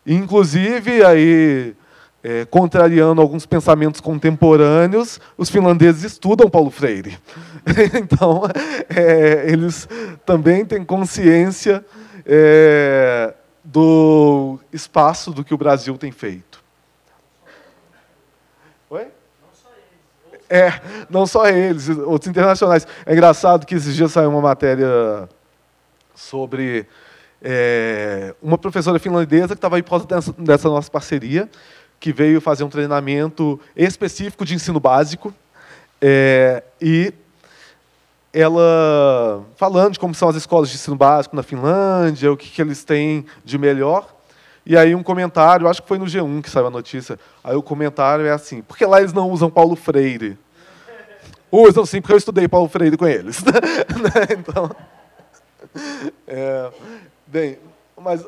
[0.06, 1.74] inclusive, aí,
[2.22, 7.18] é, contrariando alguns pensamentos contemporâneos, os finlandeses estudam Paulo Freire.
[7.98, 8.42] então,
[8.94, 9.88] é, eles
[10.24, 11.84] também têm consciência
[12.24, 16.67] é, do espaço do que o Brasil tem feito.
[20.48, 20.80] É,
[21.10, 22.86] não só eles, outros internacionais.
[23.04, 25.28] É engraçado que esses dias saiu uma matéria
[26.14, 26.86] sobre
[27.42, 31.48] é, uma professora finlandesa que estava aí por causa dessa, nossa parceria,
[32.00, 35.32] que veio fazer um treinamento específico de ensino básico.
[36.00, 37.12] É, e
[38.32, 42.62] ela falando de como são as escolas de ensino básico na Finlândia, o que, que
[42.62, 44.17] eles têm de melhor.
[44.68, 47.18] E aí um comentário, acho que foi no G1 que saiu a notícia.
[47.42, 50.38] Aí o comentário é assim: por que lá eles não usam Paulo Freire?
[51.50, 53.42] Usam sim, porque eu estudei Paulo Freire com eles.
[53.98, 54.70] Né, então,
[56.26, 56.70] é,
[57.26, 57.58] Bem,
[57.96, 58.26] mas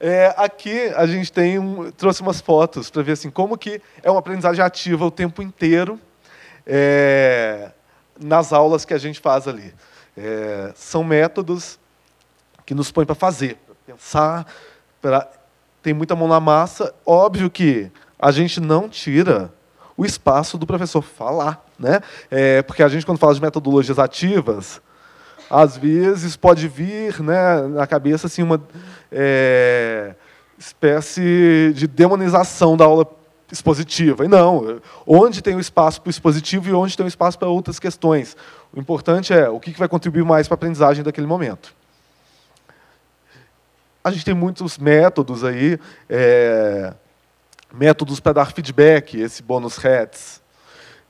[0.00, 4.10] é, aqui a gente tem um, trouxe umas fotos para ver assim como que é
[4.10, 6.00] uma aprendizagem ativa o tempo inteiro
[6.66, 7.70] é,
[8.18, 9.74] nas aulas que a gente faz ali.
[10.16, 11.78] É, são métodos
[12.64, 14.46] que nos põem para fazer, para pensar,
[15.02, 15.43] para
[15.84, 16.94] tem muita mão na massa.
[17.04, 19.52] Óbvio que a gente não tira
[19.96, 22.00] o espaço do professor falar, né?
[22.30, 24.80] É, porque a gente quando fala de metodologias ativas
[25.50, 28.60] às vezes pode vir né, na cabeça assim, uma
[29.12, 30.14] é,
[30.58, 33.06] espécie de demonização da aula
[33.52, 34.24] expositiva.
[34.24, 37.48] E não, onde tem o espaço para o expositivo e onde tem o espaço para
[37.48, 38.34] outras questões.
[38.72, 41.74] O importante é o que vai contribuir mais para a aprendizagem daquele momento.
[44.06, 46.92] A gente tem muitos métodos aí, é,
[47.72, 50.42] métodos para dar feedback, esse bônus hats.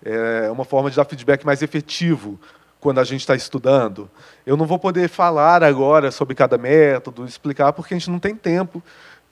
[0.00, 2.38] É uma forma de dar feedback mais efetivo
[2.78, 4.08] quando a gente está estudando.
[4.46, 8.36] Eu não vou poder falar agora sobre cada método, explicar, porque a gente não tem
[8.36, 8.80] tempo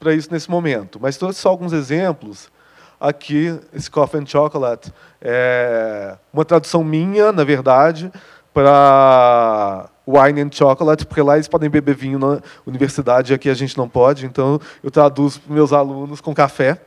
[0.00, 0.98] para isso nesse momento.
[1.00, 2.50] Mas trouxe só alguns exemplos.
[2.98, 8.10] Aqui, esse Coffee and Chocolate é uma tradução minha, na verdade,
[8.52, 13.76] para wine and chocolate, porque lá eles podem beber vinho na universidade, aqui a gente
[13.76, 16.80] não pode, então eu traduzo para meus alunos com café.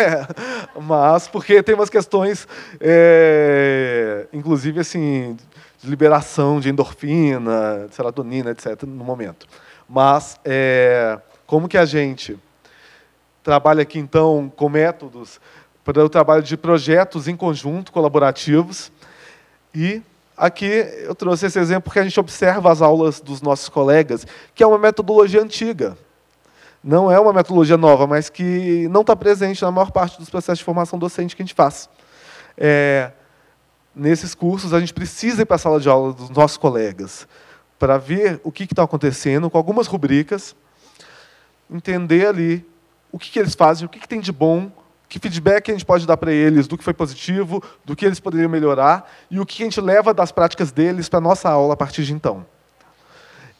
[0.80, 2.46] Mas porque tem umas questões,
[2.80, 5.36] é, inclusive assim,
[5.82, 9.46] de liberação de endorfina, de serotonina, etc., no momento.
[9.88, 12.38] Mas é, como que a gente
[13.42, 15.40] trabalha aqui, então, com métodos
[15.84, 18.90] para o trabalho de projetos em conjunto, colaborativos.
[19.72, 20.02] E
[20.36, 24.62] aqui eu trouxe esse exemplo porque a gente observa as aulas dos nossos colegas, que
[24.62, 25.96] é uma metodologia antiga.
[26.82, 30.58] Não é uma metodologia nova, mas que não está presente na maior parte dos processos
[30.58, 31.88] de formação docente que a gente faz.
[32.56, 33.10] É,
[33.94, 37.26] nesses cursos, a gente precisa ir para a sala de aula dos nossos colegas
[37.78, 40.54] para ver o que está acontecendo, com algumas rubricas,
[41.70, 42.64] entender ali
[43.10, 44.70] o que, que eles fazem, o que, que tem de bom,
[45.08, 48.18] que feedback a gente pode dar para eles do que foi positivo, do que eles
[48.18, 51.74] poderiam melhorar e o que a gente leva das práticas deles para a nossa aula
[51.74, 52.44] a partir de então.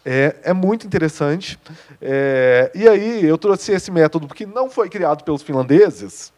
[0.05, 1.59] É, é muito interessante.
[2.01, 6.33] É, e aí eu trouxe esse método que não foi criado pelos finlandeses.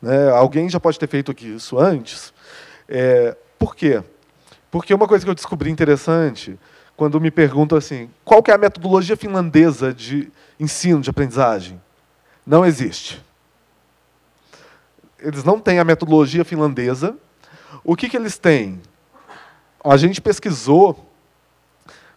[0.00, 2.32] Né, alguém já pode ter feito isso antes.
[2.88, 4.02] É, por quê?
[4.70, 6.58] Porque uma coisa que eu descobri interessante
[6.96, 11.80] quando me perguntam assim, qual é a metodologia finlandesa de ensino, de aprendizagem?
[12.46, 13.22] Não existe
[15.20, 17.16] eles não têm a metodologia finlandesa.
[17.84, 18.80] O que, que eles têm?
[19.84, 21.06] A gente pesquisou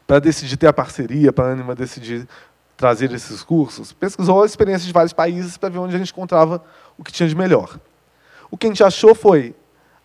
[0.05, 2.27] para decidir ter a parceria, para a Anima decidir
[2.75, 6.63] trazer esses cursos, pesquisou a experiência de vários países para ver onde a gente encontrava
[6.97, 7.79] o que tinha de melhor.
[8.49, 9.55] O que a gente achou foi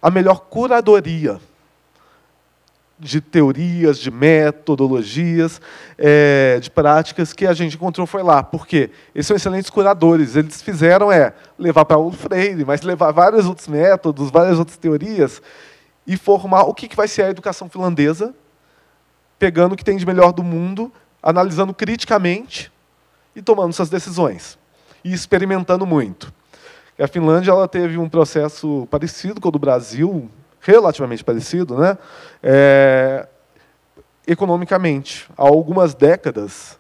[0.01, 1.41] a melhor curadoria
[2.99, 5.61] de teorias, de metodologias,
[5.99, 8.43] é, de práticas que a gente encontrou foi lá.
[8.43, 8.91] Por quê?
[9.15, 10.35] Eles são excelentes curadores.
[10.35, 15.43] Eles fizeram é levar para o Freire, mas levar vários outros métodos, várias outras teorias
[16.07, 18.35] e formar o que, que vai ser a educação finlandesa,
[19.39, 22.73] pegando o que tem de melhor do mundo, analisando criticamente
[23.35, 24.57] e tomando suas decisões
[25.05, 26.33] e experimentando muito.
[26.99, 30.31] A Finlândia ela teve um processo parecido com o do Brasil,
[30.67, 31.97] relativamente parecido, né?
[32.43, 33.29] É,
[34.27, 35.29] economicamente.
[35.37, 36.79] Há algumas décadas,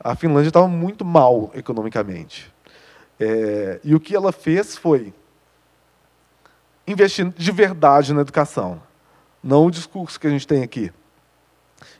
[0.00, 2.52] a Finlândia estava muito mal economicamente.
[3.18, 5.14] É, e o que ela fez foi
[6.86, 8.82] investir de verdade na educação,
[9.42, 10.92] não o discurso que a gente tem aqui.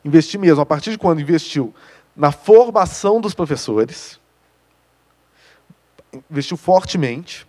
[0.05, 1.73] Investir mesmo, a partir de quando investiu
[2.17, 4.21] na formação dos professores,
[6.31, 7.47] investiu fortemente,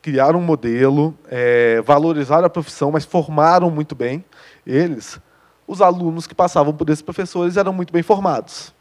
[0.00, 4.24] criaram um modelo, é, valorizaram a profissão, mas formaram muito bem
[4.66, 5.18] eles.
[5.66, 8.72] Os alunos que passavam por esses professores eram muito bem formados.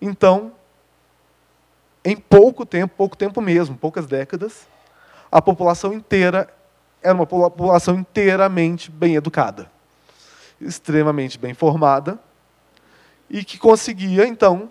[0.00, 0.52] Então,
[2.04, 4.66] em pouco tempo, pouco tempo mesmo, poucas décadas,
[5.30, 6.48] a população inteira
[7.02, 9.70] era uma população inteiramente bem educada,
[10.60, 12.18] extremamente bem formada,
[13.28, 14.70] e que conseguia, então,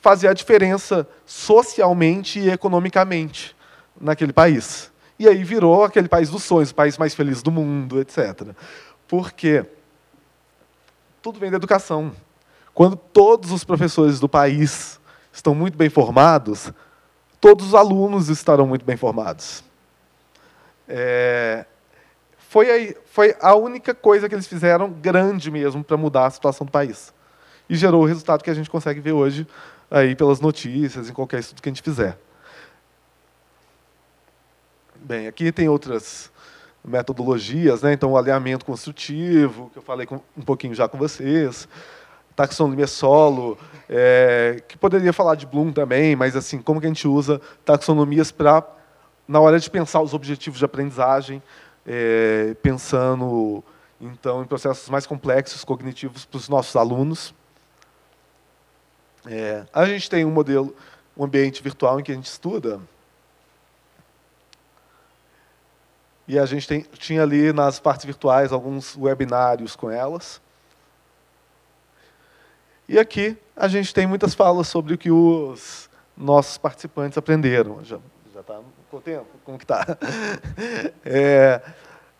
[0.00, 3.57] fazer a diferença socialmente e economicamente
[4.00, 4.92] naquele país.
[5.18, 8.48] E aí virou aquele país dos sonhos, o país mais feliz do mundo, etc.
[9.06, 9.64] Porque
[11.20, 12.12] tudo vem da educação.
[12.72, 15.00] Quando todos os professores do país
[15.32, 16.72] estão muito bem formados,
[17.40, 19.64] todos os alunos estarão muito bem formados.
[20.86, 21.66] É,
[22.48, 26.64] foi, aí, foi a única coisa que eles fizeram grande mesmo para mudar a situação
[26.64, 27.12] do país.
[27.68, 29.46] E gerou o resultado que a gente consegue ver hoje
[29.90, 32.18] aí pelas notícias, em qualquer estudo que a gente fizer.
[35.00, 36.30] Bem, aqui tem outras
[36.84, 37.92] metodologias, né?
[37.92, 41.68] então o alinhamento construtivo, que eu falei com, um pouquinho já com vocês,
[42.34, 43.56] taxonomia solo,
[43.88, 48.32] é, que poderia falar de Bloom também, mas assim, como que a gente usa taxonomias
[48.32, 48.64] para,
[49.26, 51.40] na hora de pensar os objetivos de aprendizagem,
[51.86, 53.62] é, pensando
[54.00, 57.34] então em processos mais complexos cognitivos para os nossos alunos.
[59.26, 60.74] É, a gente tem um modelo,
[61.16, 62.80] um ambiente virtual em que a gente estuda
[66.28, 70.42] E a gente tem, tinha ali nas partes virtuais alguns webinários com elas.
[72.86, 77.82] E aqui a gente tem muitas falas sobre o que os nossos participantes aprenderam.
[77.82, 77.98] Já
[78.38, 78.60] está
[78.90, 79.26] com tempo?
[79.42, 79.86] Como que está?
[81.02, 81.62] É,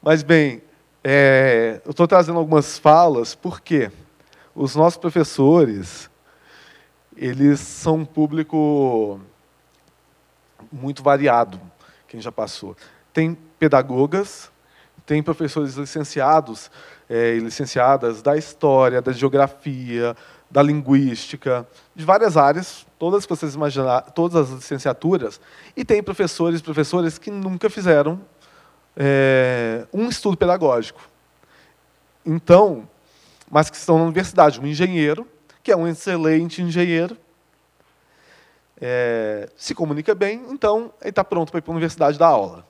[0.00, 0.62] mas, bem,
[1.04, 3.90] é, eu estou trazendo algumas falas porque
[4.54, 6.08] os nossos professores
[7.14, 9.20] eles são um público
[10.72, 11.60] muito variado,
[12.06, 12.74] quem já passou.
[13.12, 14.50] Tem pedagogas,
[15.04, 16.70] tem professores licenciados
[17.08, 20.14] é, e licenciadas da história, da geografia,
[20.50, 25.40] da linguística, de várias áreas, todas que vocês imaginar, todas as licenciaturas,
[25.76, 28.20] e tem professores professoras que nunca fizeram
[28.96, 31.00] é, um estudo pedagógico.
[32.24, 32.88] Então,
[33.50, 35.26] mas que estão na universidade, um engenheiro,
[35.62, 37.16] que é um excelente engenheiro,
[38.80, 42.66] é, se comunica bem, então ele está pronto para ir para a universidade dar aula.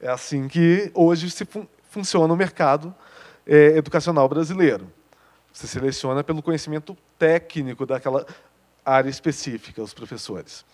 [0.00, 2.94] É assim que hoje se fun funciona o mercado
[3.46, 4.92] é, educacional brasileiro.
[5.52, 8.26] Você seleciona pelo conhecimento técnico daquela
[8.84, 10.64] área específica, os professores.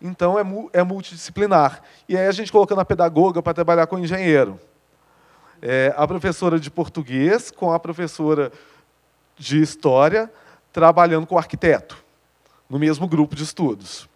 [0.00, 0.42] Então, é,
[0.80, 1.82] é multidisciplinar.
[2.08, 4.58] E aí a gente colocando a pedagoga para trabalhar com o engenheiro.
[5.60, 8.50] É, a professora de português com a professora
[9.36, 10.32] de história
[10.72, 11.96] trabalhando com o arquiteto,
[12.68, 14.08] no mesmo grupo de estudos.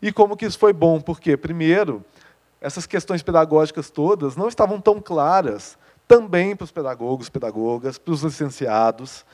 [0.00, 1.00] E como que isso foi bom?
[1.00, 2.04] Porque, primeiro,
[2.62, 8.22] essas questões pedagógicas todas não estavam tão claras também para os pedagogos, pedagogas, para os
[8.22, 9.26] licenciados,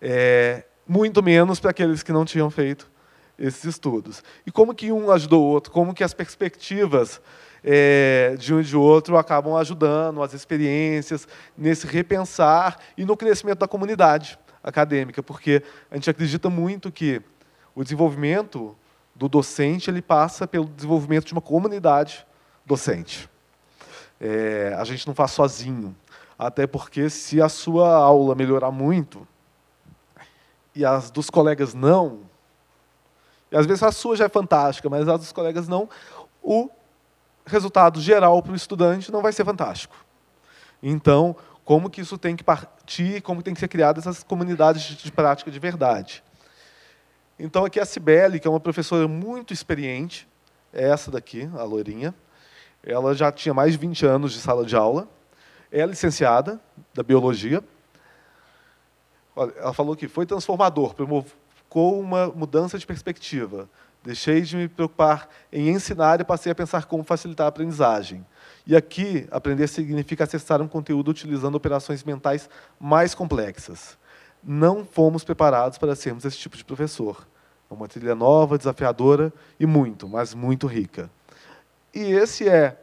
[0.00, 2.90] é, muito menos para aqueles que não tinham feito
[3.38, 4.24] esses estudos.
[4.46, 7.20] E como que um ajudou o outro, como que as perspectivas
[7.62, 13.58] é, de um e de outro acabam ajudando, as experiências, nesse repensar e no crescimento
[13.58, 17.20] da comunidade acadêmica, porque a gente acredita muito que
[17.74, 18.74] o desenvolvimento
[19.14, 22.24] do docente ele passa pelo desenvolvimento de uma comunidade
[22.64, 23.28] docente.
[24.20, 25.96] É, a gente não faz sozinho,
[26.38, 29.26] até porque se a sua aula melhorar muito
[30.74, 32.20] e as dos colegas não,
[33.50, 35.88] e às vezes a sua já é fantástica, mas as dos colegas não,
[36.42, 36.70] o
[37.44, 39.94] resultado geral para o estudante não vai ser fantástico.
[40.82, 45.12] Então, como que isso tem que partir, como tem que ser criadas essas comunidades de
[45.12, 46.22] prática de verdade.
[47.38, 50.28] Então, aqui a Cibele, que é uma professora muito experiente,
[50.72, 52.14] é essa daqui, a loirinha.
[52.82, 55.08] Ela já tinha mais de 20 anos de sala de aula.
[55.70, 56.60] É licenciada
[56.92, 57.62] da biologia.
[59.36, 63.68] Ela falou que foi transformador, provocou uma mudança de perspectiva.
[64.04, 68.26] Deixei de me preocupar em ensinar e passei a pensar como facilitar a aprendizagem.
[68.66, 73.96] E aqui, aprender significa acessar um conteúdo utilizando operações mentais mais complexas.
[74.42, 77.26] Não fomos preparados para sermos esse tipo de professor.
[77.70, 81.08] É uma trilha nova, desafiadora e muito, mas muito rica.
[81.94, 82.78] E esse é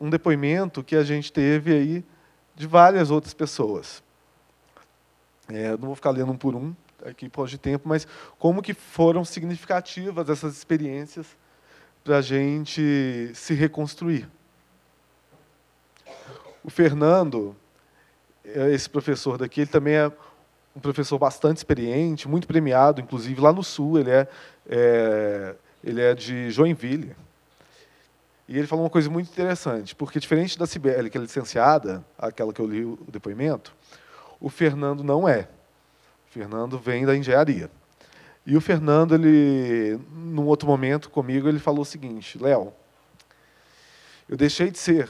[0.00, 2.04] um depoimento que a gente teve aí
[2.54, 4.02] de várias outras pessoas.
[5.48, 8.06] É, não vou ficar lendo um por um, aqui pode de tempo, mas
[8.38, 11.26] como que foram significativas essas experiências
[12.02, 14.28] para a gente se reconstruir.
[16.64, 17.56] O Fernando,
[18.44, 20.12] é esse professor daqui, ele também é
[20.74, 24.28] um professor bastante experiente, muito premiado, inclusive lá no Sul, ele é,
[24.68, 27.14] é ele é de Joinville.
[28.52, 32.52] E ele falou uma coisa muito interessante, porque diferente da Cibele, que é licenciada, aquela
[32.52, 33.74] que eu li o depoimento,
[34.38, 35.48] o Fernando não é.
[36.28, 37.70] O Fernando vem da engenharia.
[38.44, 42.74] E o Fernando, ele, num outro momento comigo, ele falou o seguinte: Léo,
[44.28, 45.08] eu deixei de ser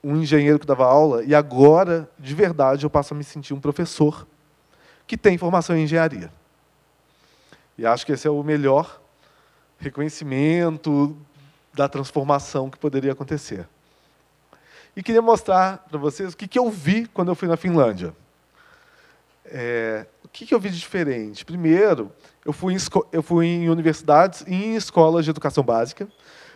[0.00, 3.60] um engenheiro que dava aula e agora, de verdade, eu passo a me sentir um
[3.60, 4.24] professor
[5.04, 6.30] que tem formação em engenharia.
[7.76, 9.00] E acho que esse é o melhor
[9.80, 11.16] reconhecimento
[11.74, 13.68] da transformação que poderia acontecer.
[14.96, 18.14] E queria mostrar para vocês o que, que eu vi quando eu fui na Finlândia.
[19.44, 21.44] É, o que, que eu vi de diferente?
[21.44, 22.12] Primeiro,
[22.44, 22.78] eu fui, em,
[23.12, 26.08] eu fui em universidades e em escolas de educação básica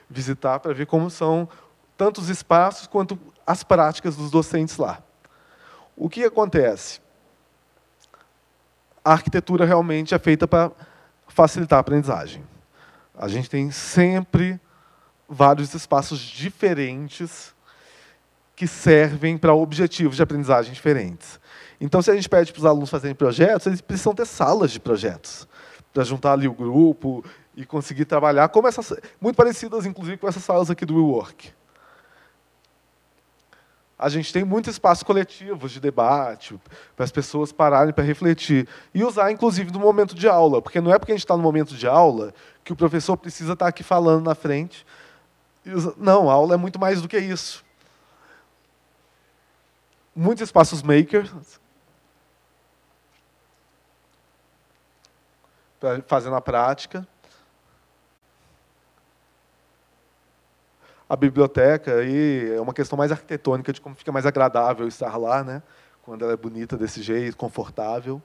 [0.08, 1.48] visitar para ver como são
[1.96, 5.02] tanto os espaços quanto as práticas dos docentes lá.
[5.96, 7.00] O que acontece?
[9.04, 10.70] A arquitetura realmente é feita para
[11.26, 12.44] facilitar a aprendizagem.
[13.14, 14.60] A gente tem sempre
[15.28, 17.54] vários espaços diferentes
[18.56, 21.38] que servem para objetivos de aprendizagem diferentes.
[21.80, 24.80] Então, se a gente pede para os alunos fazerem projetos, eles precisam ter salas de
[24.80, 25.46] projetos
[25.92, 27.24] para juntar ali o grupo
[27.56, 31.52] e conseguir trabalhar como essas, muito parecidas, inclusive, com essas salas aqui do WeWork
[33.98, 36.58] a gente tem muito espaço coletivo de debate,
[36.94, 38.68] para as pessoas pararem para refletir.
[38.94, 41.42] E usar, inclusive, no momento de aula, porque não é porque a gente está no
[41.42, 44.86] momento de aula que o professor precisa estar tá aqui falando na frente.
[45.96, 47.64] Não, aula é muito mais do que isso.
[50.14, 51.30] Muitos espaços makers,
[55.78, 57.06] para fazer na prática.
[61.08, 65.42] a biblioteca aí é uma questão mais arquitetônica de como fica mais agradável estar lá,
[65.42, 65.62] né?
[66.02, 68.20] Quando ela é bonita desse jeito, confortável.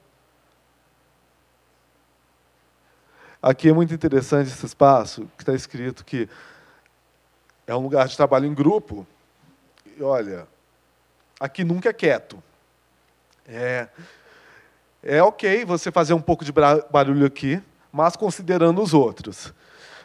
[3.40, 6.28] Aqui é muito interessante esse espaço, que está escrito que
[7.66, 9.06] é um lugar de trabalho em grupo.
[9.96, 10.46] E olha,
[11.38, 12.42] aqui nunca é quieto.
[13.46, 13.88] É,
[15.02, 17.62] é ok você fazer um pouco de barulho aqui,
[17.92, 19.52] mas considerando os outros.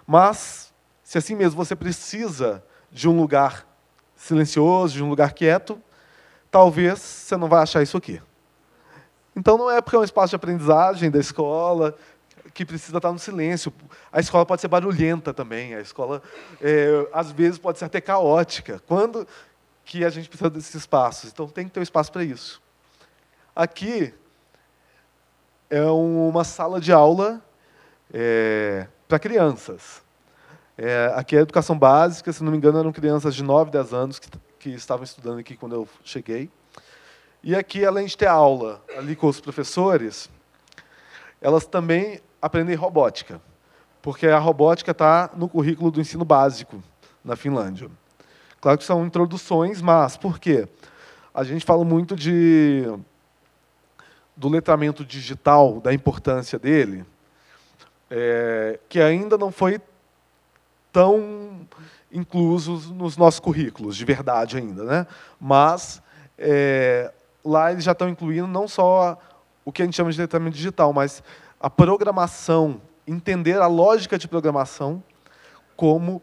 [0.05, 3.65] Mas, se assim mesmo você precisa de um lugar
[4.15, 5.81] silencioso, de um lugar quieto,
[6.51, 8.21] talvez você não vai achar isso aqui.
[9.35, 11.95] Então não é porque é um espaço de aprendizagem da escola
[12.59, 13.73] que precisa estar no silêncio.
[14.11, 15.75] A escola pode ser barulhenta também.
[15.75, 16.21] A escola,
[16.59, 18.83] é, às vezes, pode ser até caótica.
[18.85, 19.25] Quando
[19.85, 21.31] que a gente precisa desses espaços?
[21.31, 22.61] Então tem que ter um espaço para isso.
[23.55, 24.13] Aqui
[25.69, 27.41] é uma sala de aula
[28.13, 30.01] é, para crianças.
[30.77, 33.93] É, aqui é a educação básica, se não me engano, eram crianças de 9, 10
[33.93, 34.29] anos que,
[34.59, 36.49] que estavam estudando aqui quando eu cheguei.
[37.41, 40.29] E aqui, além de ter aula ali com os professores,
[41.41, 43.41] elas também aprendem robótica,
[44.01, 46.81] porque a robótica está no currículo do ensino básico
[47.23, 47.89] na Finlândia.
[48.61, 50.67] Claro que são introduções, mas por quê?
[51.33, 52.85] A gente fala muito de
[54.35, 57.05] do letramento digital, da importância dele,
[58.09, 59.81] é, que ainda não foi
[60.93, 61.67] tão
[62.11, 64.83] incluso nos nossos currículos, de verdade ainda.
[64.83, 65.07] Né?
[65.39, 66.01] Mas
[66.37, 67.11] é,
[67.43, 69.17] lá eles já estão incluindo não só
[69.63, 71.21] o que a gente chama de letramento digital, mas
[71.59, 75.03] a programação, entender a lógica de programação
[75.75, 76.21] como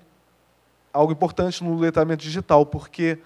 [0.93, 3.19] algo importante no letramento digital, porque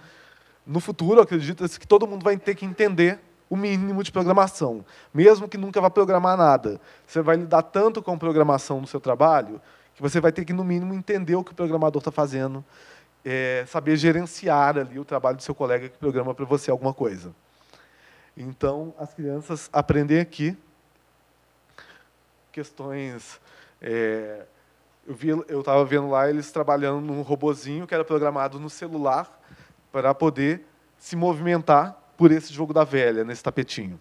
[0.66, 5.48] no futuro acredita-se que todo mundo vai ter que entender o mínimo de programação, mesmo
[5.48, 6.80] que nunca vá programar nada.
[7.06, 9.60] Você vai lidar tanto com programação no seu trabalho
[9.94, 12.64] que você vai ter que, no mínimo, entender o que o programador está fazendo,
[13.24, 17.34] é, saber gerenciar ali o trabalho do seu colega que programa para você alguma coisa.
[18.36, 20.56] Então, as crianças aprendem aqui
[22.52, 23.40] questões.
[23.80, 24.42] É,
[25.06, 29.40] eu vi, eu estava vendo lá eles trabalhando num robozinho que era programado no celular
[29.90, 30.64] para poder
[30.98, 33.98] se movimentar por esse jogo da velha, nesse tapetinho.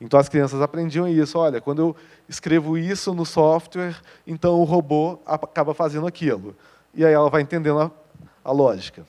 [0.00, 1.38] Então as crianças aprendiam isso.
[1.38, 1.96] Olha, quando eu
[2.28, 3.96] escrevo isso no software,
[4.26, 6.54] então o robô acaba fazendo aquilo.
[6.94, 7.90] E aí ela vai entendendo a,
[8.44, 9.06] a lógica.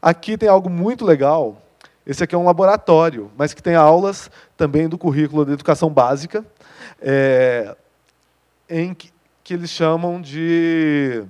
[0.00, 1.60] Aqui tem algo muito legal.
[2.06, 6.44] Esse aqui é um laboratório, mas que tem aulas também do currículo da educação básica,
[7.00, 7.76] é,
[8.68, 9.12] em que,
[9.42, 11.24] que eles chamam de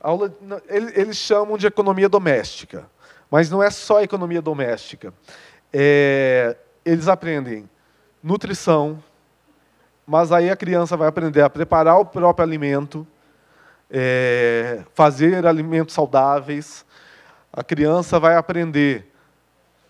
[0.00, 0.32] aula,
[0.68, 2.88] eles chamam de economia doméstica.
[3.30, 5.12] Mas não é só economia doméstica.
[5.72, 7.68] É, eles aprendem
[8.22, 9.02] nutrição,
[10.06, 13.06] mas aí a criança vai aprender a preparar o próprio alimento,
[13.90, 16.86] é, fazer alimentos saudáveis.
[17.52, 19.12] A criança vai aprender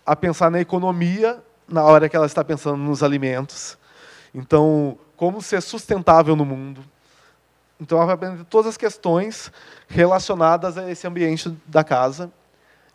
[0.05, 3.77] a pensar na economia na hora que ela está pensando nos alimentos.
[4.33, 6.83] Então, como ser sustentável no mundo.
[7.79, 9.51] Então, ela vai aprender todas as questões
[9.87, 12.31] relacionadas a esse ambiente da casa.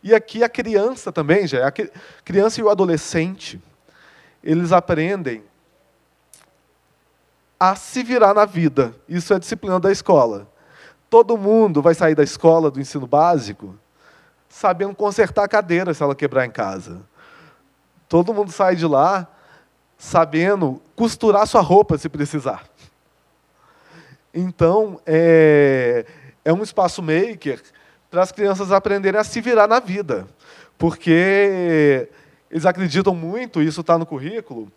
[0.03, 1.72] E aqui a criança também, já, a
[2.24, 3.62] criança e o adolescente,
[4.43, 5.45] eles aprendem
[7.59, 8.93] a se virar na vida.
[9.09, 10.49] Isso é disciplina da escola.
[11.09, 13.78] Todo mundo vai sair da escola, do ensino básico,
[14.49, 17.03] sabendo consertar a cadeira se ela quebrar em casa.
[18.09, 19.28] Todo mundo sai de lá
[20.03, 22.68] sabendo costurar sua roupa se precisar.
[24.34, 26.05] Então, é,
[26.44, 27.62] é um espaço maker
[28.11, 30.26] para as crianças aprenderem a se virar na vida.
[30.76, 32.09] Porque
[32.50, 34.72] eles acreditam muito, isso está no currículo,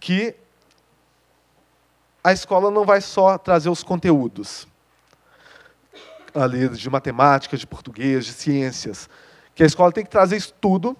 [0.00, 0.34] que
[2.22, 4.66] a escola não vai só trazer os conteúdos
[6.34, 9.08] ali de matemática, de português, de ciências,
[9.54, 10.96] que a escola tem que trazer estudo,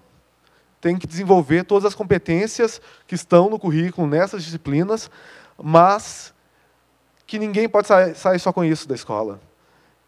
[0.85, 5.11] tem que desenvolver todas as competências que estão no currículo nessas disciplinas,
[5.57, 6.35] mas
[7.27, 9.41] que ninguém pode sair só com isso da escola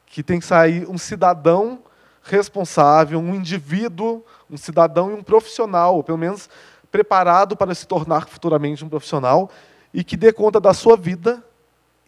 [0.06, 1.80] que tem que sair um cidadão
[2.22, 6.48] responsável, um indivíduo, um cidadão e um profissional, ou pelo menos
[6.90, 9.50] preparado para se tornar futuramente um profissional
[9.92, 11.44] e que dê conta da sua vida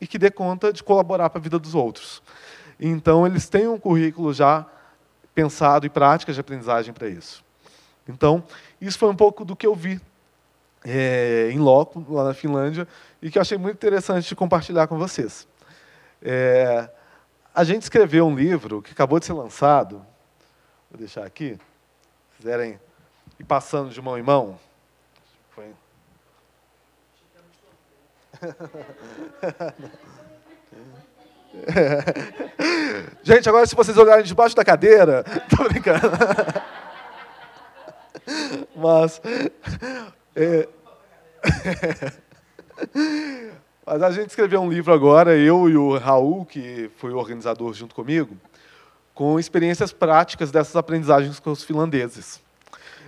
[0.01, 2.23] e que dê conta de colaborar para a vida dos outros.
[2.81, 4.65] Então, eles têm um currículo já
[5.35, 7.48] pensado e práticas de aprendizagem para isso.
[8.09, 8.43] Então,
[8.81, 10.01] isso foi um pouco do que eu vi
[10.85, 12.89] é, em loco, lá na Finlândia,
[13.21, 15.47] e que eu achei muito interessante de compartilhar com vocês.
[16.23, 16.89] É,
[17.55, 19.97] a gente escreveu um livro que acabou de ser lançado.
[20.91, 21.59] Vou deixar aqui.
[22.33, 22.81] Se quiserem
[23.39, 24.59] ir passando de mão em mão.
[25.51, 25.73] Foi.
[33.23, 36.01] Gente, agora se vocês olharem debaixo da cadeira, tô brincando.
[38.77, 39.21] Mas
[40.37, 40.69] é,
[43.87, 47.73] Mas a gente escreveu um livro agora, eu e o Raul, que foi o organizador
[47.73, 48.37] junto comigo,
[49.15, 52.41] com experiências práticas dessas aprendizagens com os finlandeses.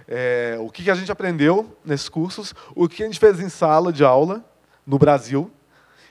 [0.09, 3.93] É, o que a gente aprendeu nesses cursos, o que a gente fez em sala
[3.93, 4.45] de aula
[4.87, 5.51] no Brasil.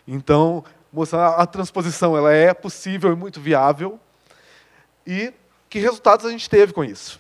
[0.08, 4.00] Então, mostrar a transposição ela é possível e muito viável.
[5.06, 5.34] E
[5.70, 7.20] que resultados a gente teve com isso.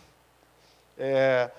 [0.97, 1.49] É,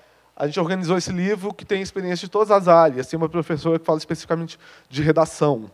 [0.41, 3.05] a gente organizou esse livro que tem experiência de todas as áreas.
[3.05, 4.57] Tem uma professora que fala especificamente
[4.89, 5.69] de redação,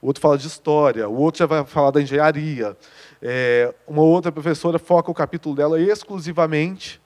[0.00, 2.76] o outro fala de história, o outro já vai falar da engenharia.
[3.20, 7.02] É, uma outra professora foca o capítulo dela exclusivamente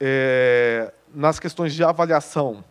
[0.00, 2.64] é, nas questões de avaliação.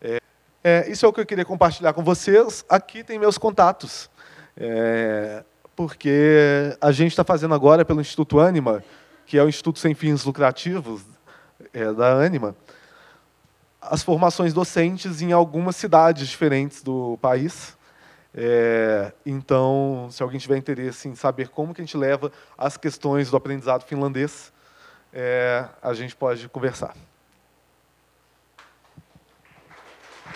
[0.00, 0.20] É,
[0.62, 2.64] é, isso é o que eu queria compartilhar com vocês.
[2.68, 4.08] Aqui tem meus contatos.
[4.56, 5.42] É,
[5.74, 8.84] porque a gente está fazendo agora pelo Instituto Anima,
[9.26, 11.02] que é o Instituto Sem Fins Lucrativos
[11.72, 12.54] é, da Anima,
[13.82, 17.76] as formações docentes em algumas cidades diferentes do país.
[18.34, 23.30] É, então, se alguém tiver interesse em saber como que a gente leva as questões
[23.30, 24.52] do aprendizado finlandês,
[25.12, 26.96] é, a gente pode conversar.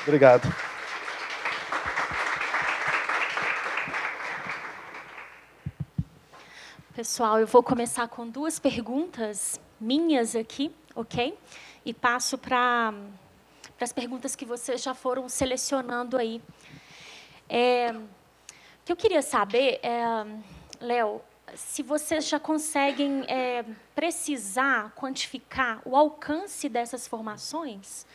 [0.02, 0.52] Obrigado.
[6.94, 11.38] Pessoal, eu vou começar com duas perguntas minhas aqui, ok?
[11.84, 12.92] E passo para
[13.84, 16.42] as perguntas que vocês já foram selecionando aí.
[17.48, 20.00] É, o que eu queria saber, é,
[20.80, 21.20] Léo,
[21.54, 23.64] se vocês já conseguem é,
[23.94, 28.06] precisar, quantificar o alcance dessas formações,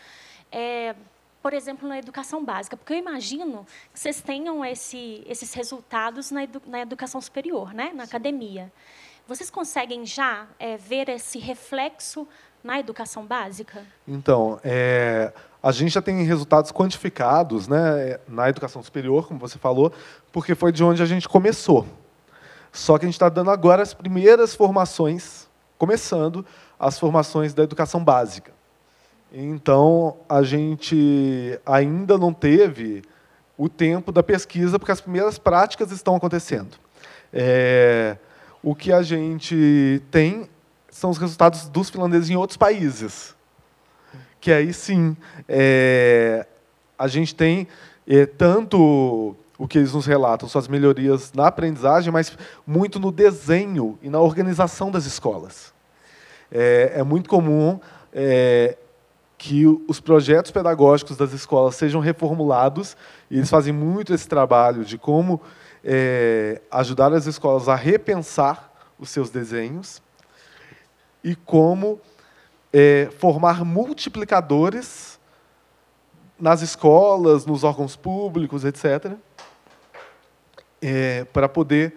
[0.52, 0.96] é,
[1.42, 6.44] por exemplo, na educação básica, porque eu imagino que vocês tenham esse, esses resultados na,
[6.44, 8.72] edu, na, educação superior, né, na academia.
[9.28, 12.28] Vocês conseguem já é, ver esse reflexo
[12.64, 13.84] na educação básica?
[14.08, 19.92] Então, é, a gente já tem resultados quantificados né, na educação superior, como você falou,
[20.32, 21.86] porque foi de onde a gente começou.
[22.72, 25.48] Só que a gente está dando agora as primeiras formações,
[25.78, 26.46] começando
[26.80, 28.52] as formações da educação básica.
[29.32, 33.02] Então, a gente ainda não teve
[33.58, 36.78] o tempo da pesquisa, porque as primeiras práticas estão acontecendo.
[37.32, 38.18] É,
[38.64, 40.50] o que a gente tem
[40.92, 43.34] são os resultados dos finlandeses em outros países.
[44.40, 45.16] Que aí sim,
[45.48, 46.46] é,
[47.00, 47.68] a gente tem
[48.06, 52.36] é, tanto o que eles nos relatam, suas melhorias na aprendizagem, mas
[52.68, 55.74] muito no desenho e na organização das escolas.
[56.52, 57.80] É, é muito comum
[58.12, 58.76] é,
[59.38, 62.98] que os projetos pedagógicos das escolas sejam reformulados,
[63.30, 65.40] e eles fazem muito esse trabalho de como
[65.84, 70.02] é, ajudar as escolas a repensar os seus desenhos
[71.24, 72.00] e como
[72.74, 75.20] é, formar multiplicadores
[76.40, 79.14] nas escolas, nos órgãos públicos, etc.,
[80.82, 81.96] é, para poder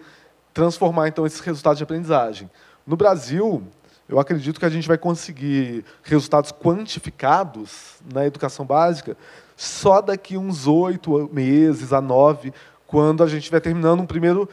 [0.53, 2.49] transformar então esses resultados de aprendizagem.
[2.85, 3.63] No Brasil,
[4.07, 9.17] eu acredito que a gente vai conseguir resultados quantificados na educação básica
[9.57, 12.53] só daqui uns oito meses a nove,
[12.85, 14.47] quando a gente estiver terminando um primeiro,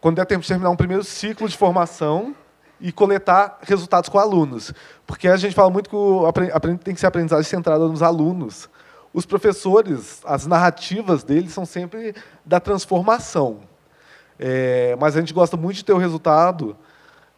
[0.00, 2.34] quando der tempo de terminar um primeiro ciclo de formação
[2.80, 4.72] e coletar resultados com alunos,
[5.06, 6.30] porque a gente fala muito que o
[6.82, 8.68] tem que ser aprendizagem centrada nos alunos
[9.12, 12.14] os professores, as narrativas deles são sempre
[12.44, 13.60] da transformação.
[14.38, 16.76] É, mas a gente gosta muito de ter o resultado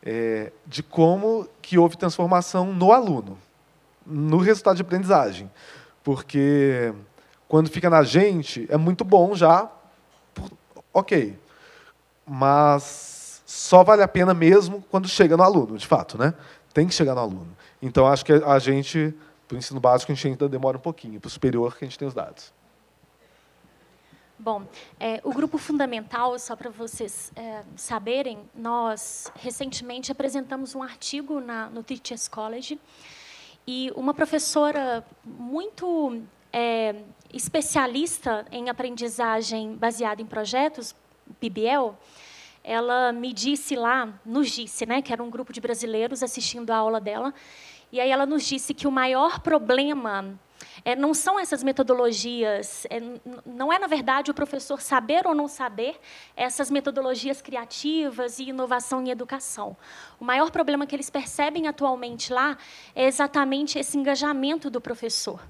[0.03, 3.39] é, de como que houve transformação no aluno,
[4.05, 5.51] no resultado de aprendizagem.
[6.03, 6.93] Porque
[7.49, 9.71] quando fica na gente, é muito bom já,
[10.93, 11.39] ok.
[12.27, 13.20] Mas
[13.51, 16.17] só vale a pena mesmo quando chega no aluno, de fato.
[16.17, 16.33] Né?
[16.73, 17.57] Tem que chegar no aluno.
[17.83, 19.15] Então, acho que a gente
[19.49, 21.19] para o ensino básico, a gente ainda demora um pouquinho.
[21.19, 22.53] Para o superior, que a gente tem os dados.
[24.39, 24.63] Bom,
[25.01, 31.69] é, o grupo fundamental, só para vocês é, saberem, nós recentemente apresentamos um artigo na,
[31.69, 32.79] no Teachers College
[33.67, 36.23] e uma professora muito
[36.53, 36.95] é,
[37.35, 40.95] especialista em aprendizagem baseada em projetos,
[41.41, 41.93] PBL,
[42.63, 46.77] ela me disse lá, nos disse, né, que era um grupo de brasileiros assistindo a
[46.77, 47.33] aula dela,
[47.93, 50.39] e aí ela nos disse que o maior problema
[50.85, 53.01] é, não são essas metodologias, é,
[53.45, 55.99] não é, na verdade, o professor saber ou não saber
[56.37, 59.77] essas metodologias criativas e inovação em educação.
[60.19, 62.57] O maior problema que eles percebem atualmente lá
[62.95, 65.41] é exatamente esse engajamento do professor.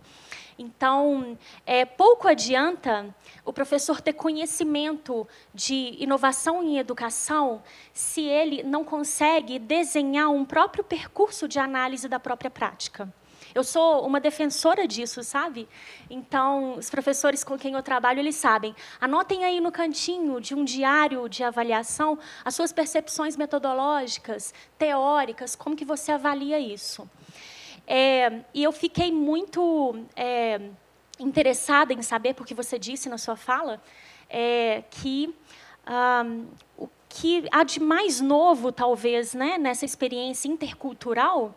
[0.60, 3.14] Então, é, pouco adianta
[3.46, 7.62] o professor ter conhecimento de inovação em educação
[7.94, 13.10] se ele não consegue desenhar um próprio percurso de análise da própria prática.
[13.54, 15.66] Eu sou uma defensora disso, sabe?
[16.10, 18.76] Então, os professores com quem eu trabalho, eles sabem.
[19.00, 25.74] Anotem aí no cantinho de um diário de avaliação as suas percepções metodológicas, teóricas, como
[25.74, 27.08] que você avalia isso.
[27.92, 30.60] É, e eu fiquei muito é,
[31.18, 33.82] interessada em saber, porque você disse na sua fala,
[34.28, 35.34] é, que
[36.78, 41.52] o que há de mais novo, talvez, né, nessa experiência intercultural,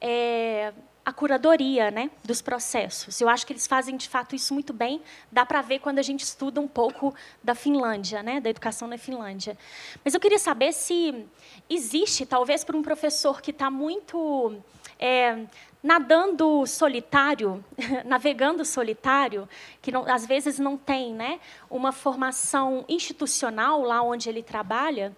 [0.00, 0.72] é,
[1.04, 3.20] a curadoria né, dos processos.
[3.20, 5.02] Eu acho que eles fazem, de fato, isso muito bem.
[5.30, 7.14] Dá para ver quando a gente estuda um pouco
[7.44, 9.58] da Finlândia, né, da educação na Finlândia.
[10.02, 11.26] Mas eu queria saber se
[11.68, 14.58] existe, talvez, para um professor que está muito
[14.98, 15.44] é,
[15.82, 17.64] nadando solitário,
[18.04, 19.48] navegando solitário,
[19.80, 25.14] que não, às vezes não tem né, uma formação institucional lá onde ele trabalha,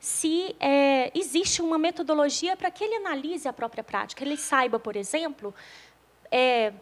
[0.00, 4.22] se é, existe uma metodologia para que ele analise a própria prática.
[4.22, 5.54] Ele saiba, por exemplo,
[6.30, 6.72] é,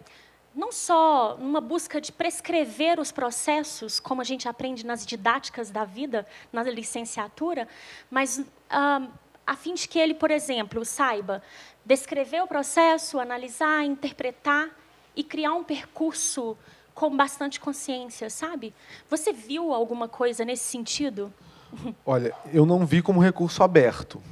[0.55, 5.85] não só numa busca de prescrever os processos, como a gente aprende nas didáticas da
[5.85, 7.67] vida, na licenciatura,
[8.11, 9.09] mas ah,
[9.47, 11.43] a fim de que ele, por exemplo, saiba
[11.85, 14.71] descrever o processo, analisar, interpretar
[15.15, 16.57] e criar um percurso
[16.95, 18.73] com bastante consciência, sabe?
[19.11, 21.33] Você viu alguma coisa nesse sentido?
[22.07, 24.23] Olha, eu não vi como recurso aberto,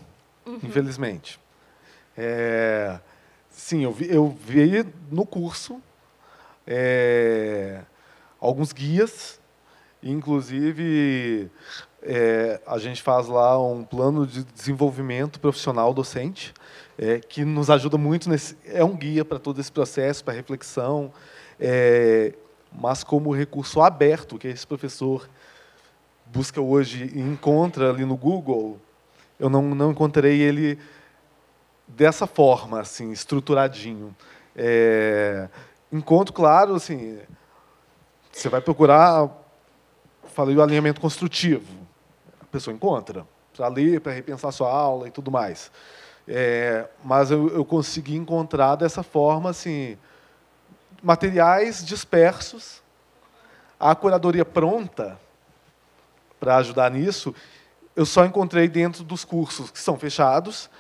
[0.47, 0.61] uhum.
[0.63, 1.41] infelizmente.
[2.17, 3.01] É,
[3.51, 5.83] sim, eu vi, eu vi no curso
[6.67, 7.83] é,
[8.41, 9.41] alguns guias,
[10.03, 11.51] inclusive
[12.03, 16.53] é, a gente faz lá um plano de desenvolvimento profissional docente,
[16.99, 18.57] é, que nos ajuda muito nesse.
[18.67, 21.13] É um guia para todo esse processo, para reflexão,
[21.61, 22.35] é,
[22.73, 25.29] mas como recurso aberto que esse professor
[26.27, 28.81] busca hoje e encontra ali no Google,
[29.39, 30.79] eu não, não encontrei ele
[31.87, 34.15] dessa forma, assim, estruturadinho.
[34.57, 35.49] É,
[35.93, 37.19] encontro, claro, assim,
[38.31, 39.31] você vai procurar,
[40.35, 41.82] falei o alinhamento construtivo,
[42.53, 43.27] pessoa encontra,
[43.57, 45.73] para ler, para repensar sua aula e tudo mais.
[46.29, 49.99] É, mas eu, eu consegui encontrar dessa forma, assim,
[51.03, 52.81] materiais dispersos,
[53.81, 55.19] a curadoria pronta,
[56.39, 57.35] para ajudar nisso,
[57.95, 60.71] eu só encontrei dentro dos cursos que são fechados,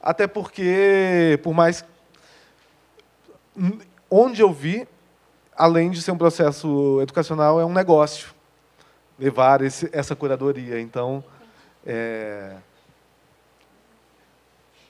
[0.00, 1.84] até porque, por mais.
[4.10, 4.88] Onde eu vi,
[5.54, 8.34] além de ser um processo educacional, é um negócio
[9.20, 10.80] levar esse, essa curadoria.
[10.80, 11.22] Então.
[11.84, 12.56] É...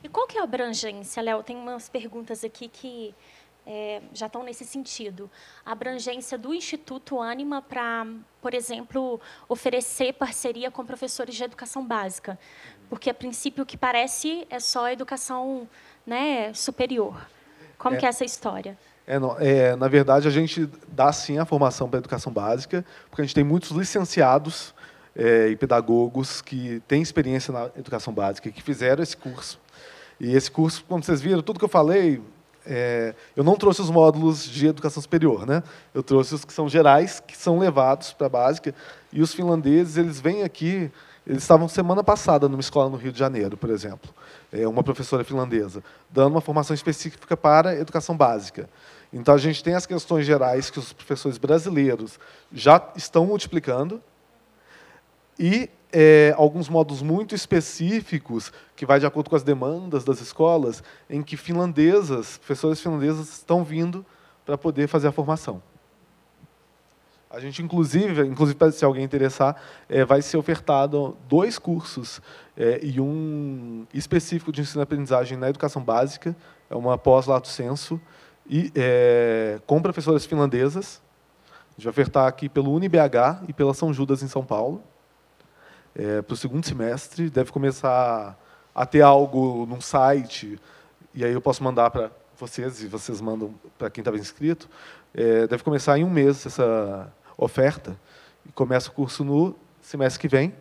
[0.02, 1.42] E qual que é a abrangência, Léo?
[1.42, 3.14] Tem umas perguntas aqui que
[3.66, 5.30] é, já estão nesse sentido.
[5.64, 8.06] A abrangência do Instituto Anima para,
[8.40, 12.38] por exemplo, oferecer parceria com professores de educação básica,
[12.88, 15.68] porque a princípio o que parece é só educação
[16.06, 17.28] né, superior.
[17.76, 18.78] Como é, que é essa história?
[19.10, 22.84] É, não, é, na verdade, a gente dá sim a formação para a educação básica,
[23.08, 24.72] porque a gente tem muitos licenciados
[25.16, 29.58] é, e pedagogos que têm experiência na educação básica, que fizeram esse curso.
[30.20, 32.22] E esse curso, como vocês viram, tudo que eu falei,
[32.64, 35.64] é, eu não trouxe os módulos de educação superior, né?
[35.92, 38.72] Eu trouxe os que são gerais, que são levados para a básica.
[39.12, 40.88] E os finlandeses, eles vêm aqui.
[41.26, 44.12] Eles estavam semana passada numa escola no Rio de Janeiro, por exemplo,
[44.52, 48.68] é, uma professora finlandesa, dando uma formação específica para educação básica.
[49.12, 52.18] Então a gente tem as questões gerais que os professores brasileiros
[52.52, 54.00] já estão multiplicando
[55.38, 60.82] e é, alguns modos muito específicos, que vai de acordo com as demandas das escolas,
[61.08, 64.06] em que finlandesas, professores finlandesas estão vindo
[64.46, 65.62] para poder fazer a formação.
[67.28, 69.56] A gente, inclusive, inclusive se alguém interessar,
[69.88, 72.20] é, vai ser ofertado dois cursos
[72.56, 76.34] é, e um específico de ensino-aprendizagem na educação básica,
[76.68, 78.00] é uma pós-lato senso,
[78.50, 81.00] e, é, com professoras finlandesas.
[81.48, 84.82] A gente vai ofertar aqui pelo UniBH e pela São Judas, em São Paulo
[85.94, 87.30] é, para o segundo semestre.
[87.30, 88.36] Deve começar
[88.74, 90.58] a ter algo num site,
[91.14, 94.68] e aí eu posso mandar para vocês, e vocês mandam para quem estava inscrito.
[95.14, 97.98] É, deve começar em um mês essa oferta,
[98.44, 100.54] e começa o curso no semestre que vem,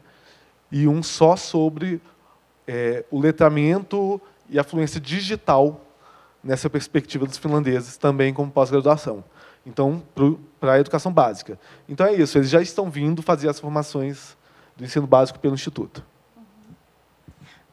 [0.72, 2.02] e um só sobre
[2.68, 5.89] é, o letramento e a fluência digital
[6.44, 9.24] nessa perspectiva dos finlandeses, também como pós-graduação.
[9.66, 10.04] Então,
[10.60, 11.60] para a educação básica.
[11.88, 14.38] Então é isso, eles já estão vindo fazer as formações
[14.76, 16.04] do ensino básico pelo Instituto.
[16.36, 16.44] Uhum.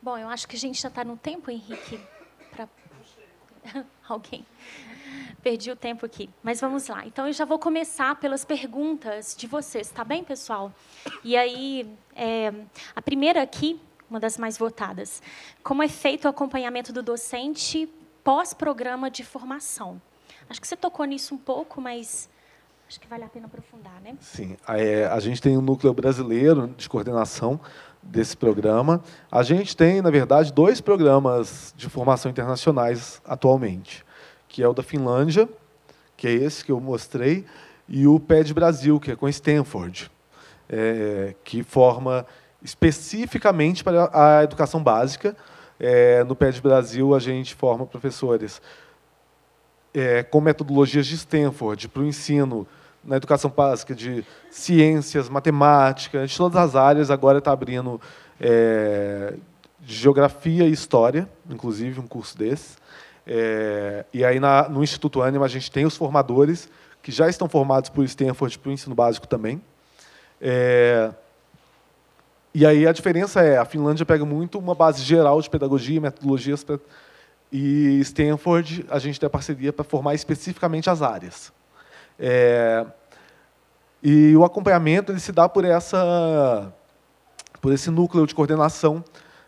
[0.02, 2.00] Bom, eu acho que a gente já está no tempo, Henrique,
[2.50, 2.68] para
[4.08, 4.44] alguém.
[5.42, 7.06] Perdi o tempo aqui, mas vamos lá.
[7.06, 10.72] Então, eu já vou começar pelas perguntas de vocês, tá bem, pessoal?
[11.22, 12.52] E aí, é,
[12.96, 15.22] a primeira aqui, uma das mais votadas.
[15.62, 17.88] Como é feito o acompanhamento do docente
[18.26, 20.02] pós-programa de formação?
[20.50, 22.28] Acho que você tocou nisso um pouco, mas
[22.88, 24.16] Acho que vale a pena aprofundar, né?
[24.20, 24.56] Sim.
[24.68, 27.58] É, a gente tem um núcleo brasileiro de coordenação
[28.00, 29.02] desse programa.
[29.30, 34.06] A gente tem, na verdade, dois programas de formação internacionais atualmente,
[34.46, 35.48] que é o da Finlândia,
[36.16, 37.44] que é esse que eu mostrei,
[37.88, 40.08] e o PED Brasil, que é com Stanford,
[40.68, 42.24] é, que forma
[42.62, 45.36] especificamente para a educação básica.
[45.78, 48.60] É, no PED Brasil, a gente forma professores
[49.92, 52.66] é, com metodologias de Stanford para o ensino
[53.04, 58.00] na educação básica de ciências, matemática, de todas as áreas, agora está abrindo
[58.40, 59.34] é,
[59.84, 62.76] geografia e história, inclusive um curso desse.
[63.26, 66.68] É, e aí na, no Instituto Anima a gente tem os formadores
[67.02, 69.62] que já estão formados por Stanford para o ensino básico também.
[70.40, 71.10] É,
[72.58, 76.64] e aí a diferença é a Finlândia pega muito uma base geral de pedagogia, metodologias
[76.64, 76.78] pra,
[77.52, 81.52] e Stanford a gente tem a parceria para formar especificamente as áreas.
[82.18, 82.86] É,
[84.02, 86.72] e o acompanhamento ele se dá por essa
[87.60, 89.04] por esse núcleo de coordenação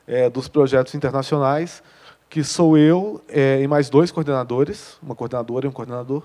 [0.07, 1.83] é, dos projetos internacionais,
[2.29, 6.25] que sou eu é, e mais dois coordenadores, uma coordenadora e um coordenador,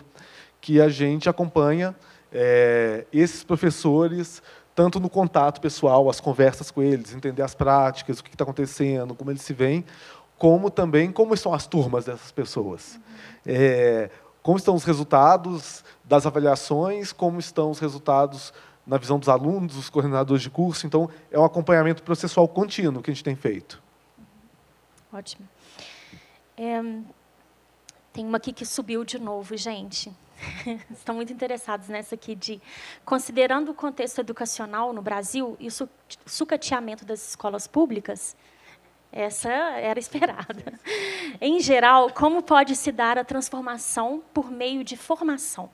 [0.59, 1.95] que a gente acompanha
[2.29, 4.43] é, esses professores
[4.75, 9.13] tanto no contato pessoal, as conversas com eles, entender as práticas, o que está acontecendo,
[9.13, 9.85] como eles se veem,
[10.37, 12.99] como também como estão as turmas dessas pessoas.
[13.45, 14.09] É,
[14.41, 18.53] como estão os resultados das avaliações, como estão os resultados
[18.85, 20.85] na visão dos alunos, dos coordenadores de curso.
[20.85, 23.81] Então, é um acompanhamento processual contínuo que a gente tem feito.
[25.11, 25.47] Ótimo.
[26.57, 26.81] É,
[28.11, 30.11] tem uma aqui que subiu de novo, gente.
[30.91, 32.61] Estão muito interessados nessa aqui de
[33.05, 35.89] considerando o contexto educacional no Brasil e o
[36.25, 38.35] sucateamento das escolas públicas.
[39.11, 40.73] Essa era esperada.
[41.39, 45.69] Em geral, como pode se dar a transformação por meio de formação?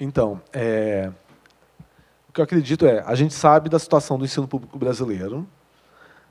[0.00, 1.10] Então, é,
[2.28, 5.46] o que eu acredito é, a gente sabe da situação do ensino público brasileiro,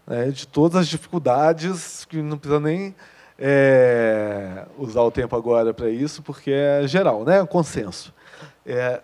[0.05, 2.95] né, de todas as dificuldades, que não precisa nem
[3.39, 8.13] é, usar o tempo agora para isso, porque é geral, né, consenso.
[8.65, 9.01] É,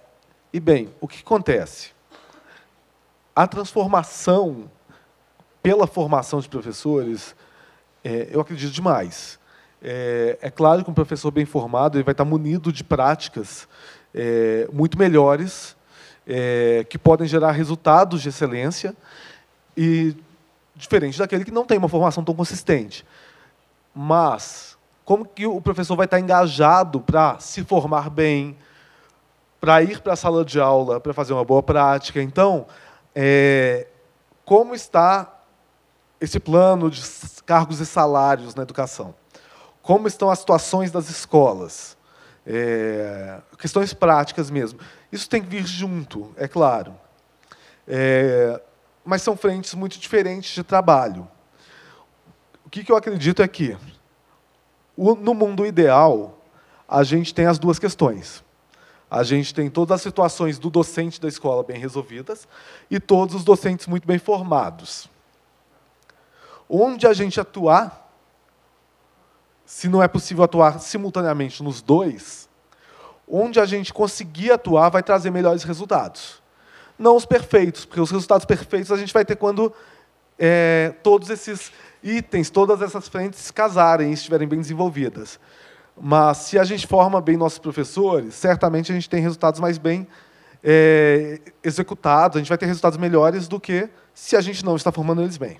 [0.51, 1.91] e, bem, o que acontece?
[3.36, 4.69] A transformação
[5.61, 7.36] pela formação de professores,
[8.03, 9.39] é, eu acredito demais.
[9.81, 13.67] É, é, claro que um professor bem formado ele vai estar munido de práticas
[14.13, 15.75] é, muito melhores,
[16.27, 18.95] é, que podem gerar resultados de excelência,
[19.75, 20.15] e
[20.75, 23.05] diferente daquele que não tem uma formação tão consistente.
[23.94, 28.58] Mas como que o professor vai estar engajado para se formar bem,
[29.60, 32.22] para ir para a sala de aula, para fazer uma boa prática?
[32.22, 32.66] Então,
[33.14, 33.88] é,
[34.46, 35.41] como está
[36.20, 37.02] esse plano de
[37.46, 39.14] cargos e salários na educação?
[39.82, 41.98] Como estão as situações das escolas?
[42.46, 44.80] É, questões práticas mesmo.
[45.12, 46.96] Isso tem que vir junto, é claro.
[47.88, 48.62] É,
[49.04, 51.28] mas são frentes muito diferentes de trabalho.
[52.74, 53.78] O que, que eu acredito é que,
[54.97, 56.39] no mundo ideal,
[56.88, 58.43] a gente tem as duas questões.
[59.11, 62.47] A gente tem todas as situações do docente da escola bem resolvidas
[62.89, 65.07] e todos os docentes muito bem formados
[66.76, 68.11] onde a gente atuar,
[69.65, 72.49] se não é possível atuar simultaneamente nos dois,
[73.28, 76.41] onde a gente conseguir atuar vai trazer melhores resultados.
[76.97, 79.71] Não os perfeitos, porque os resultados perfeitos a gente vai ter quando
[80.38, 81.71] é, todos esses
[82.04, 85.39] itens, todas essas frentes casarem e estiverem bem desenvolvidas.
[85.99, 90.08] Mas se a gente forma bem nossos professores, certamente a gente tem resultados mais bem
[90.64, 94.91] é, executados, a gente vai ter resultados melhores do que se a gente não está
[94.91, 95.60] formando eles bem.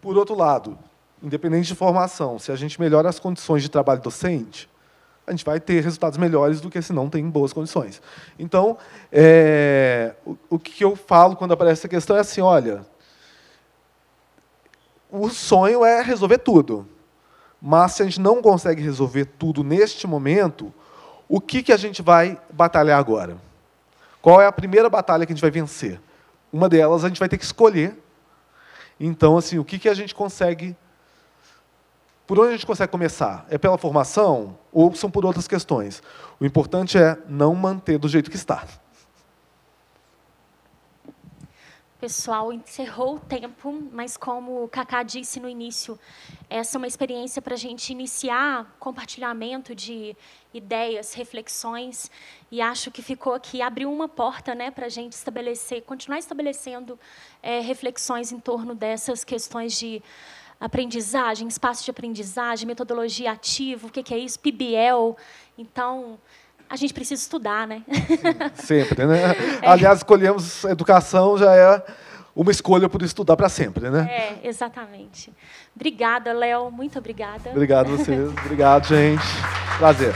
[0.00, 0.78] Por outro lado,
[1.22, 4.68] independente de formação, se a gente melhora as condições de trabalho docente,
[5.26, 8.00] a gente vai ter resultados melhores do que se não tem boas condições.
[8.38, 8.76] Então,
[9.12, 12.84] é, o, o, que eu falo quando aparece essa questão é assim, olha,
[15.10, 16.86] o sonho é resolver tudo.
[17.60, 20.72] Mas se a gente não consegue resolver tudo neste momento,
[21.28, 23.36] o que, que a gente vai batalhar agora?
[24.22, 26.00] Qual é a primeira batalha que a gente vai vencer?
[26.52, 27.96] Uma delas a gente vai ter que escolher
[29.00, 30.76] então, assim, o que, que a gente consegue.
[32.26, 33.46] Por onde a gente consegue começar?
[33.48, 36.02] É pela formação ou são por outras questões?
[36.38, 38.64] O importante é não manter do jeito que está.
[42.00, 45.98] Pessoal, encerrou o tempo, mas como o Cacá disse no início,
[46.48, 50.16] essa é uma experiência para a gente iniciar compartilhamento de
[50.54, 52.10] ideias, reflexões,
[52.50, 56.98] e acho que ficou aqui, abriu uma porta né, para a gente estabelecer, continuar estabelecendo
[57.42, 60.02] é, reflexões em torno dessas questões de
[60.58, 65.16] aprendizagem, espaço de aprendizagem, metodologia ativa, o que é isso, PBL.
[65.58, 66.18] Então,
[66.70, 67.82] a gente precisa estudar, né?
[68.54, 69.20] Sempre, né?
[69.60, 69.68] É.
[69.68, 71.82] Aliás, escolhemos educação já é
[72.34, 74.08] uma escolha por estudar para sempre, né?
[74.08, 75.32] É, exatamente.
[75.74, 76.70] Obrigada, Léo.
[76.70, 77.50] Muito obrigada.
[77.50, 78.30] Obrigado a vocês.
[78.44, 79.22] Obrigado, gente.
[79.78, 80.14] Prazer.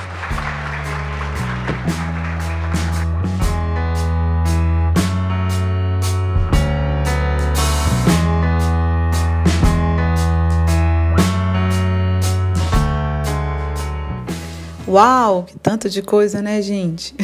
[14.94, 17.16] Uau, que tanto de coisa, né, gente?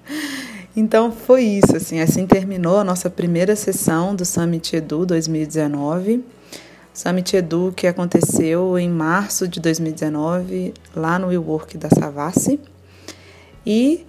[0.74, 6.24] então foi isso, assim, assim terminou a nossa primeira sessão do Summit Edu 2019.
[6.94, 12.58] Summit Edu que aconteceu em março de 2019, lá no WeWork da Savassi.
[13.66, 14.06] E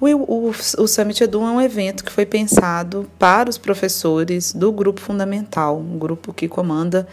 [0.00, 4.72] o, o, o Summit Edu é um evento que foi pensado para os professores do
[4.72, 7.06] Grupo Fundamental, um grupo que comanda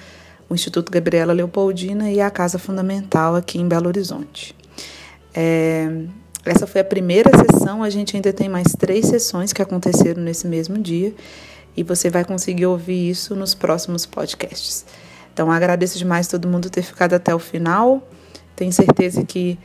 [0.50, 4.56] o Instituto Gabriela Leopoldina e a Casa Fundamental aqui em Belo Horizonte.
[5.36, 5.90] É,
[6.46, 10.48] essa foi a primeira sessão, a gente ainda tem mais três sessões que aconteceram nesse
[10.48, 11.14] mesmo dia
[11.76, 14.86] e você vai conseguir ouvir isso nos próximos podcasts.
[15.34, 18.08] Então, agradeço demais todo mundo ter ficado até o final.
[18.56, 19.60] Tenho certeza que,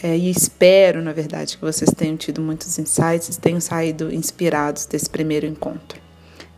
[0.00, 5.10] é, e espero, na verdade, que vocês tenham tido muitos insights, tenham saído inspirados desse
[5.10, 6.00] primeiro encontro.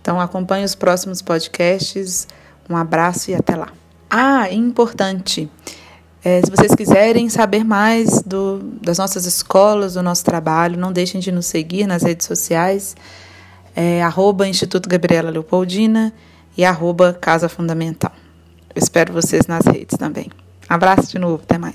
[0.02, 2.28] Então, acompanhe os próximos podcasts.
[2.68, 3.72] Um abraço e até lá.
[4.10, 5.48] Ah, importante.
[6.24, 11.20] É, se vocês quiserem saber mais do, das nossas escolas, do nosso trabalho, não deixem
[11.20, 12.94] de nos seguir nas redes sociais,
[13.74, 14.02] é,
[14.46, 16.12] Instituto Gabriela Leopoldina
[16.56, 18.12] e arroba Casa Fundamental.
[18.74, 20.30] Eu espero vocês nas redes também.
[20.68, 21.74] Abraço de novo, até mais.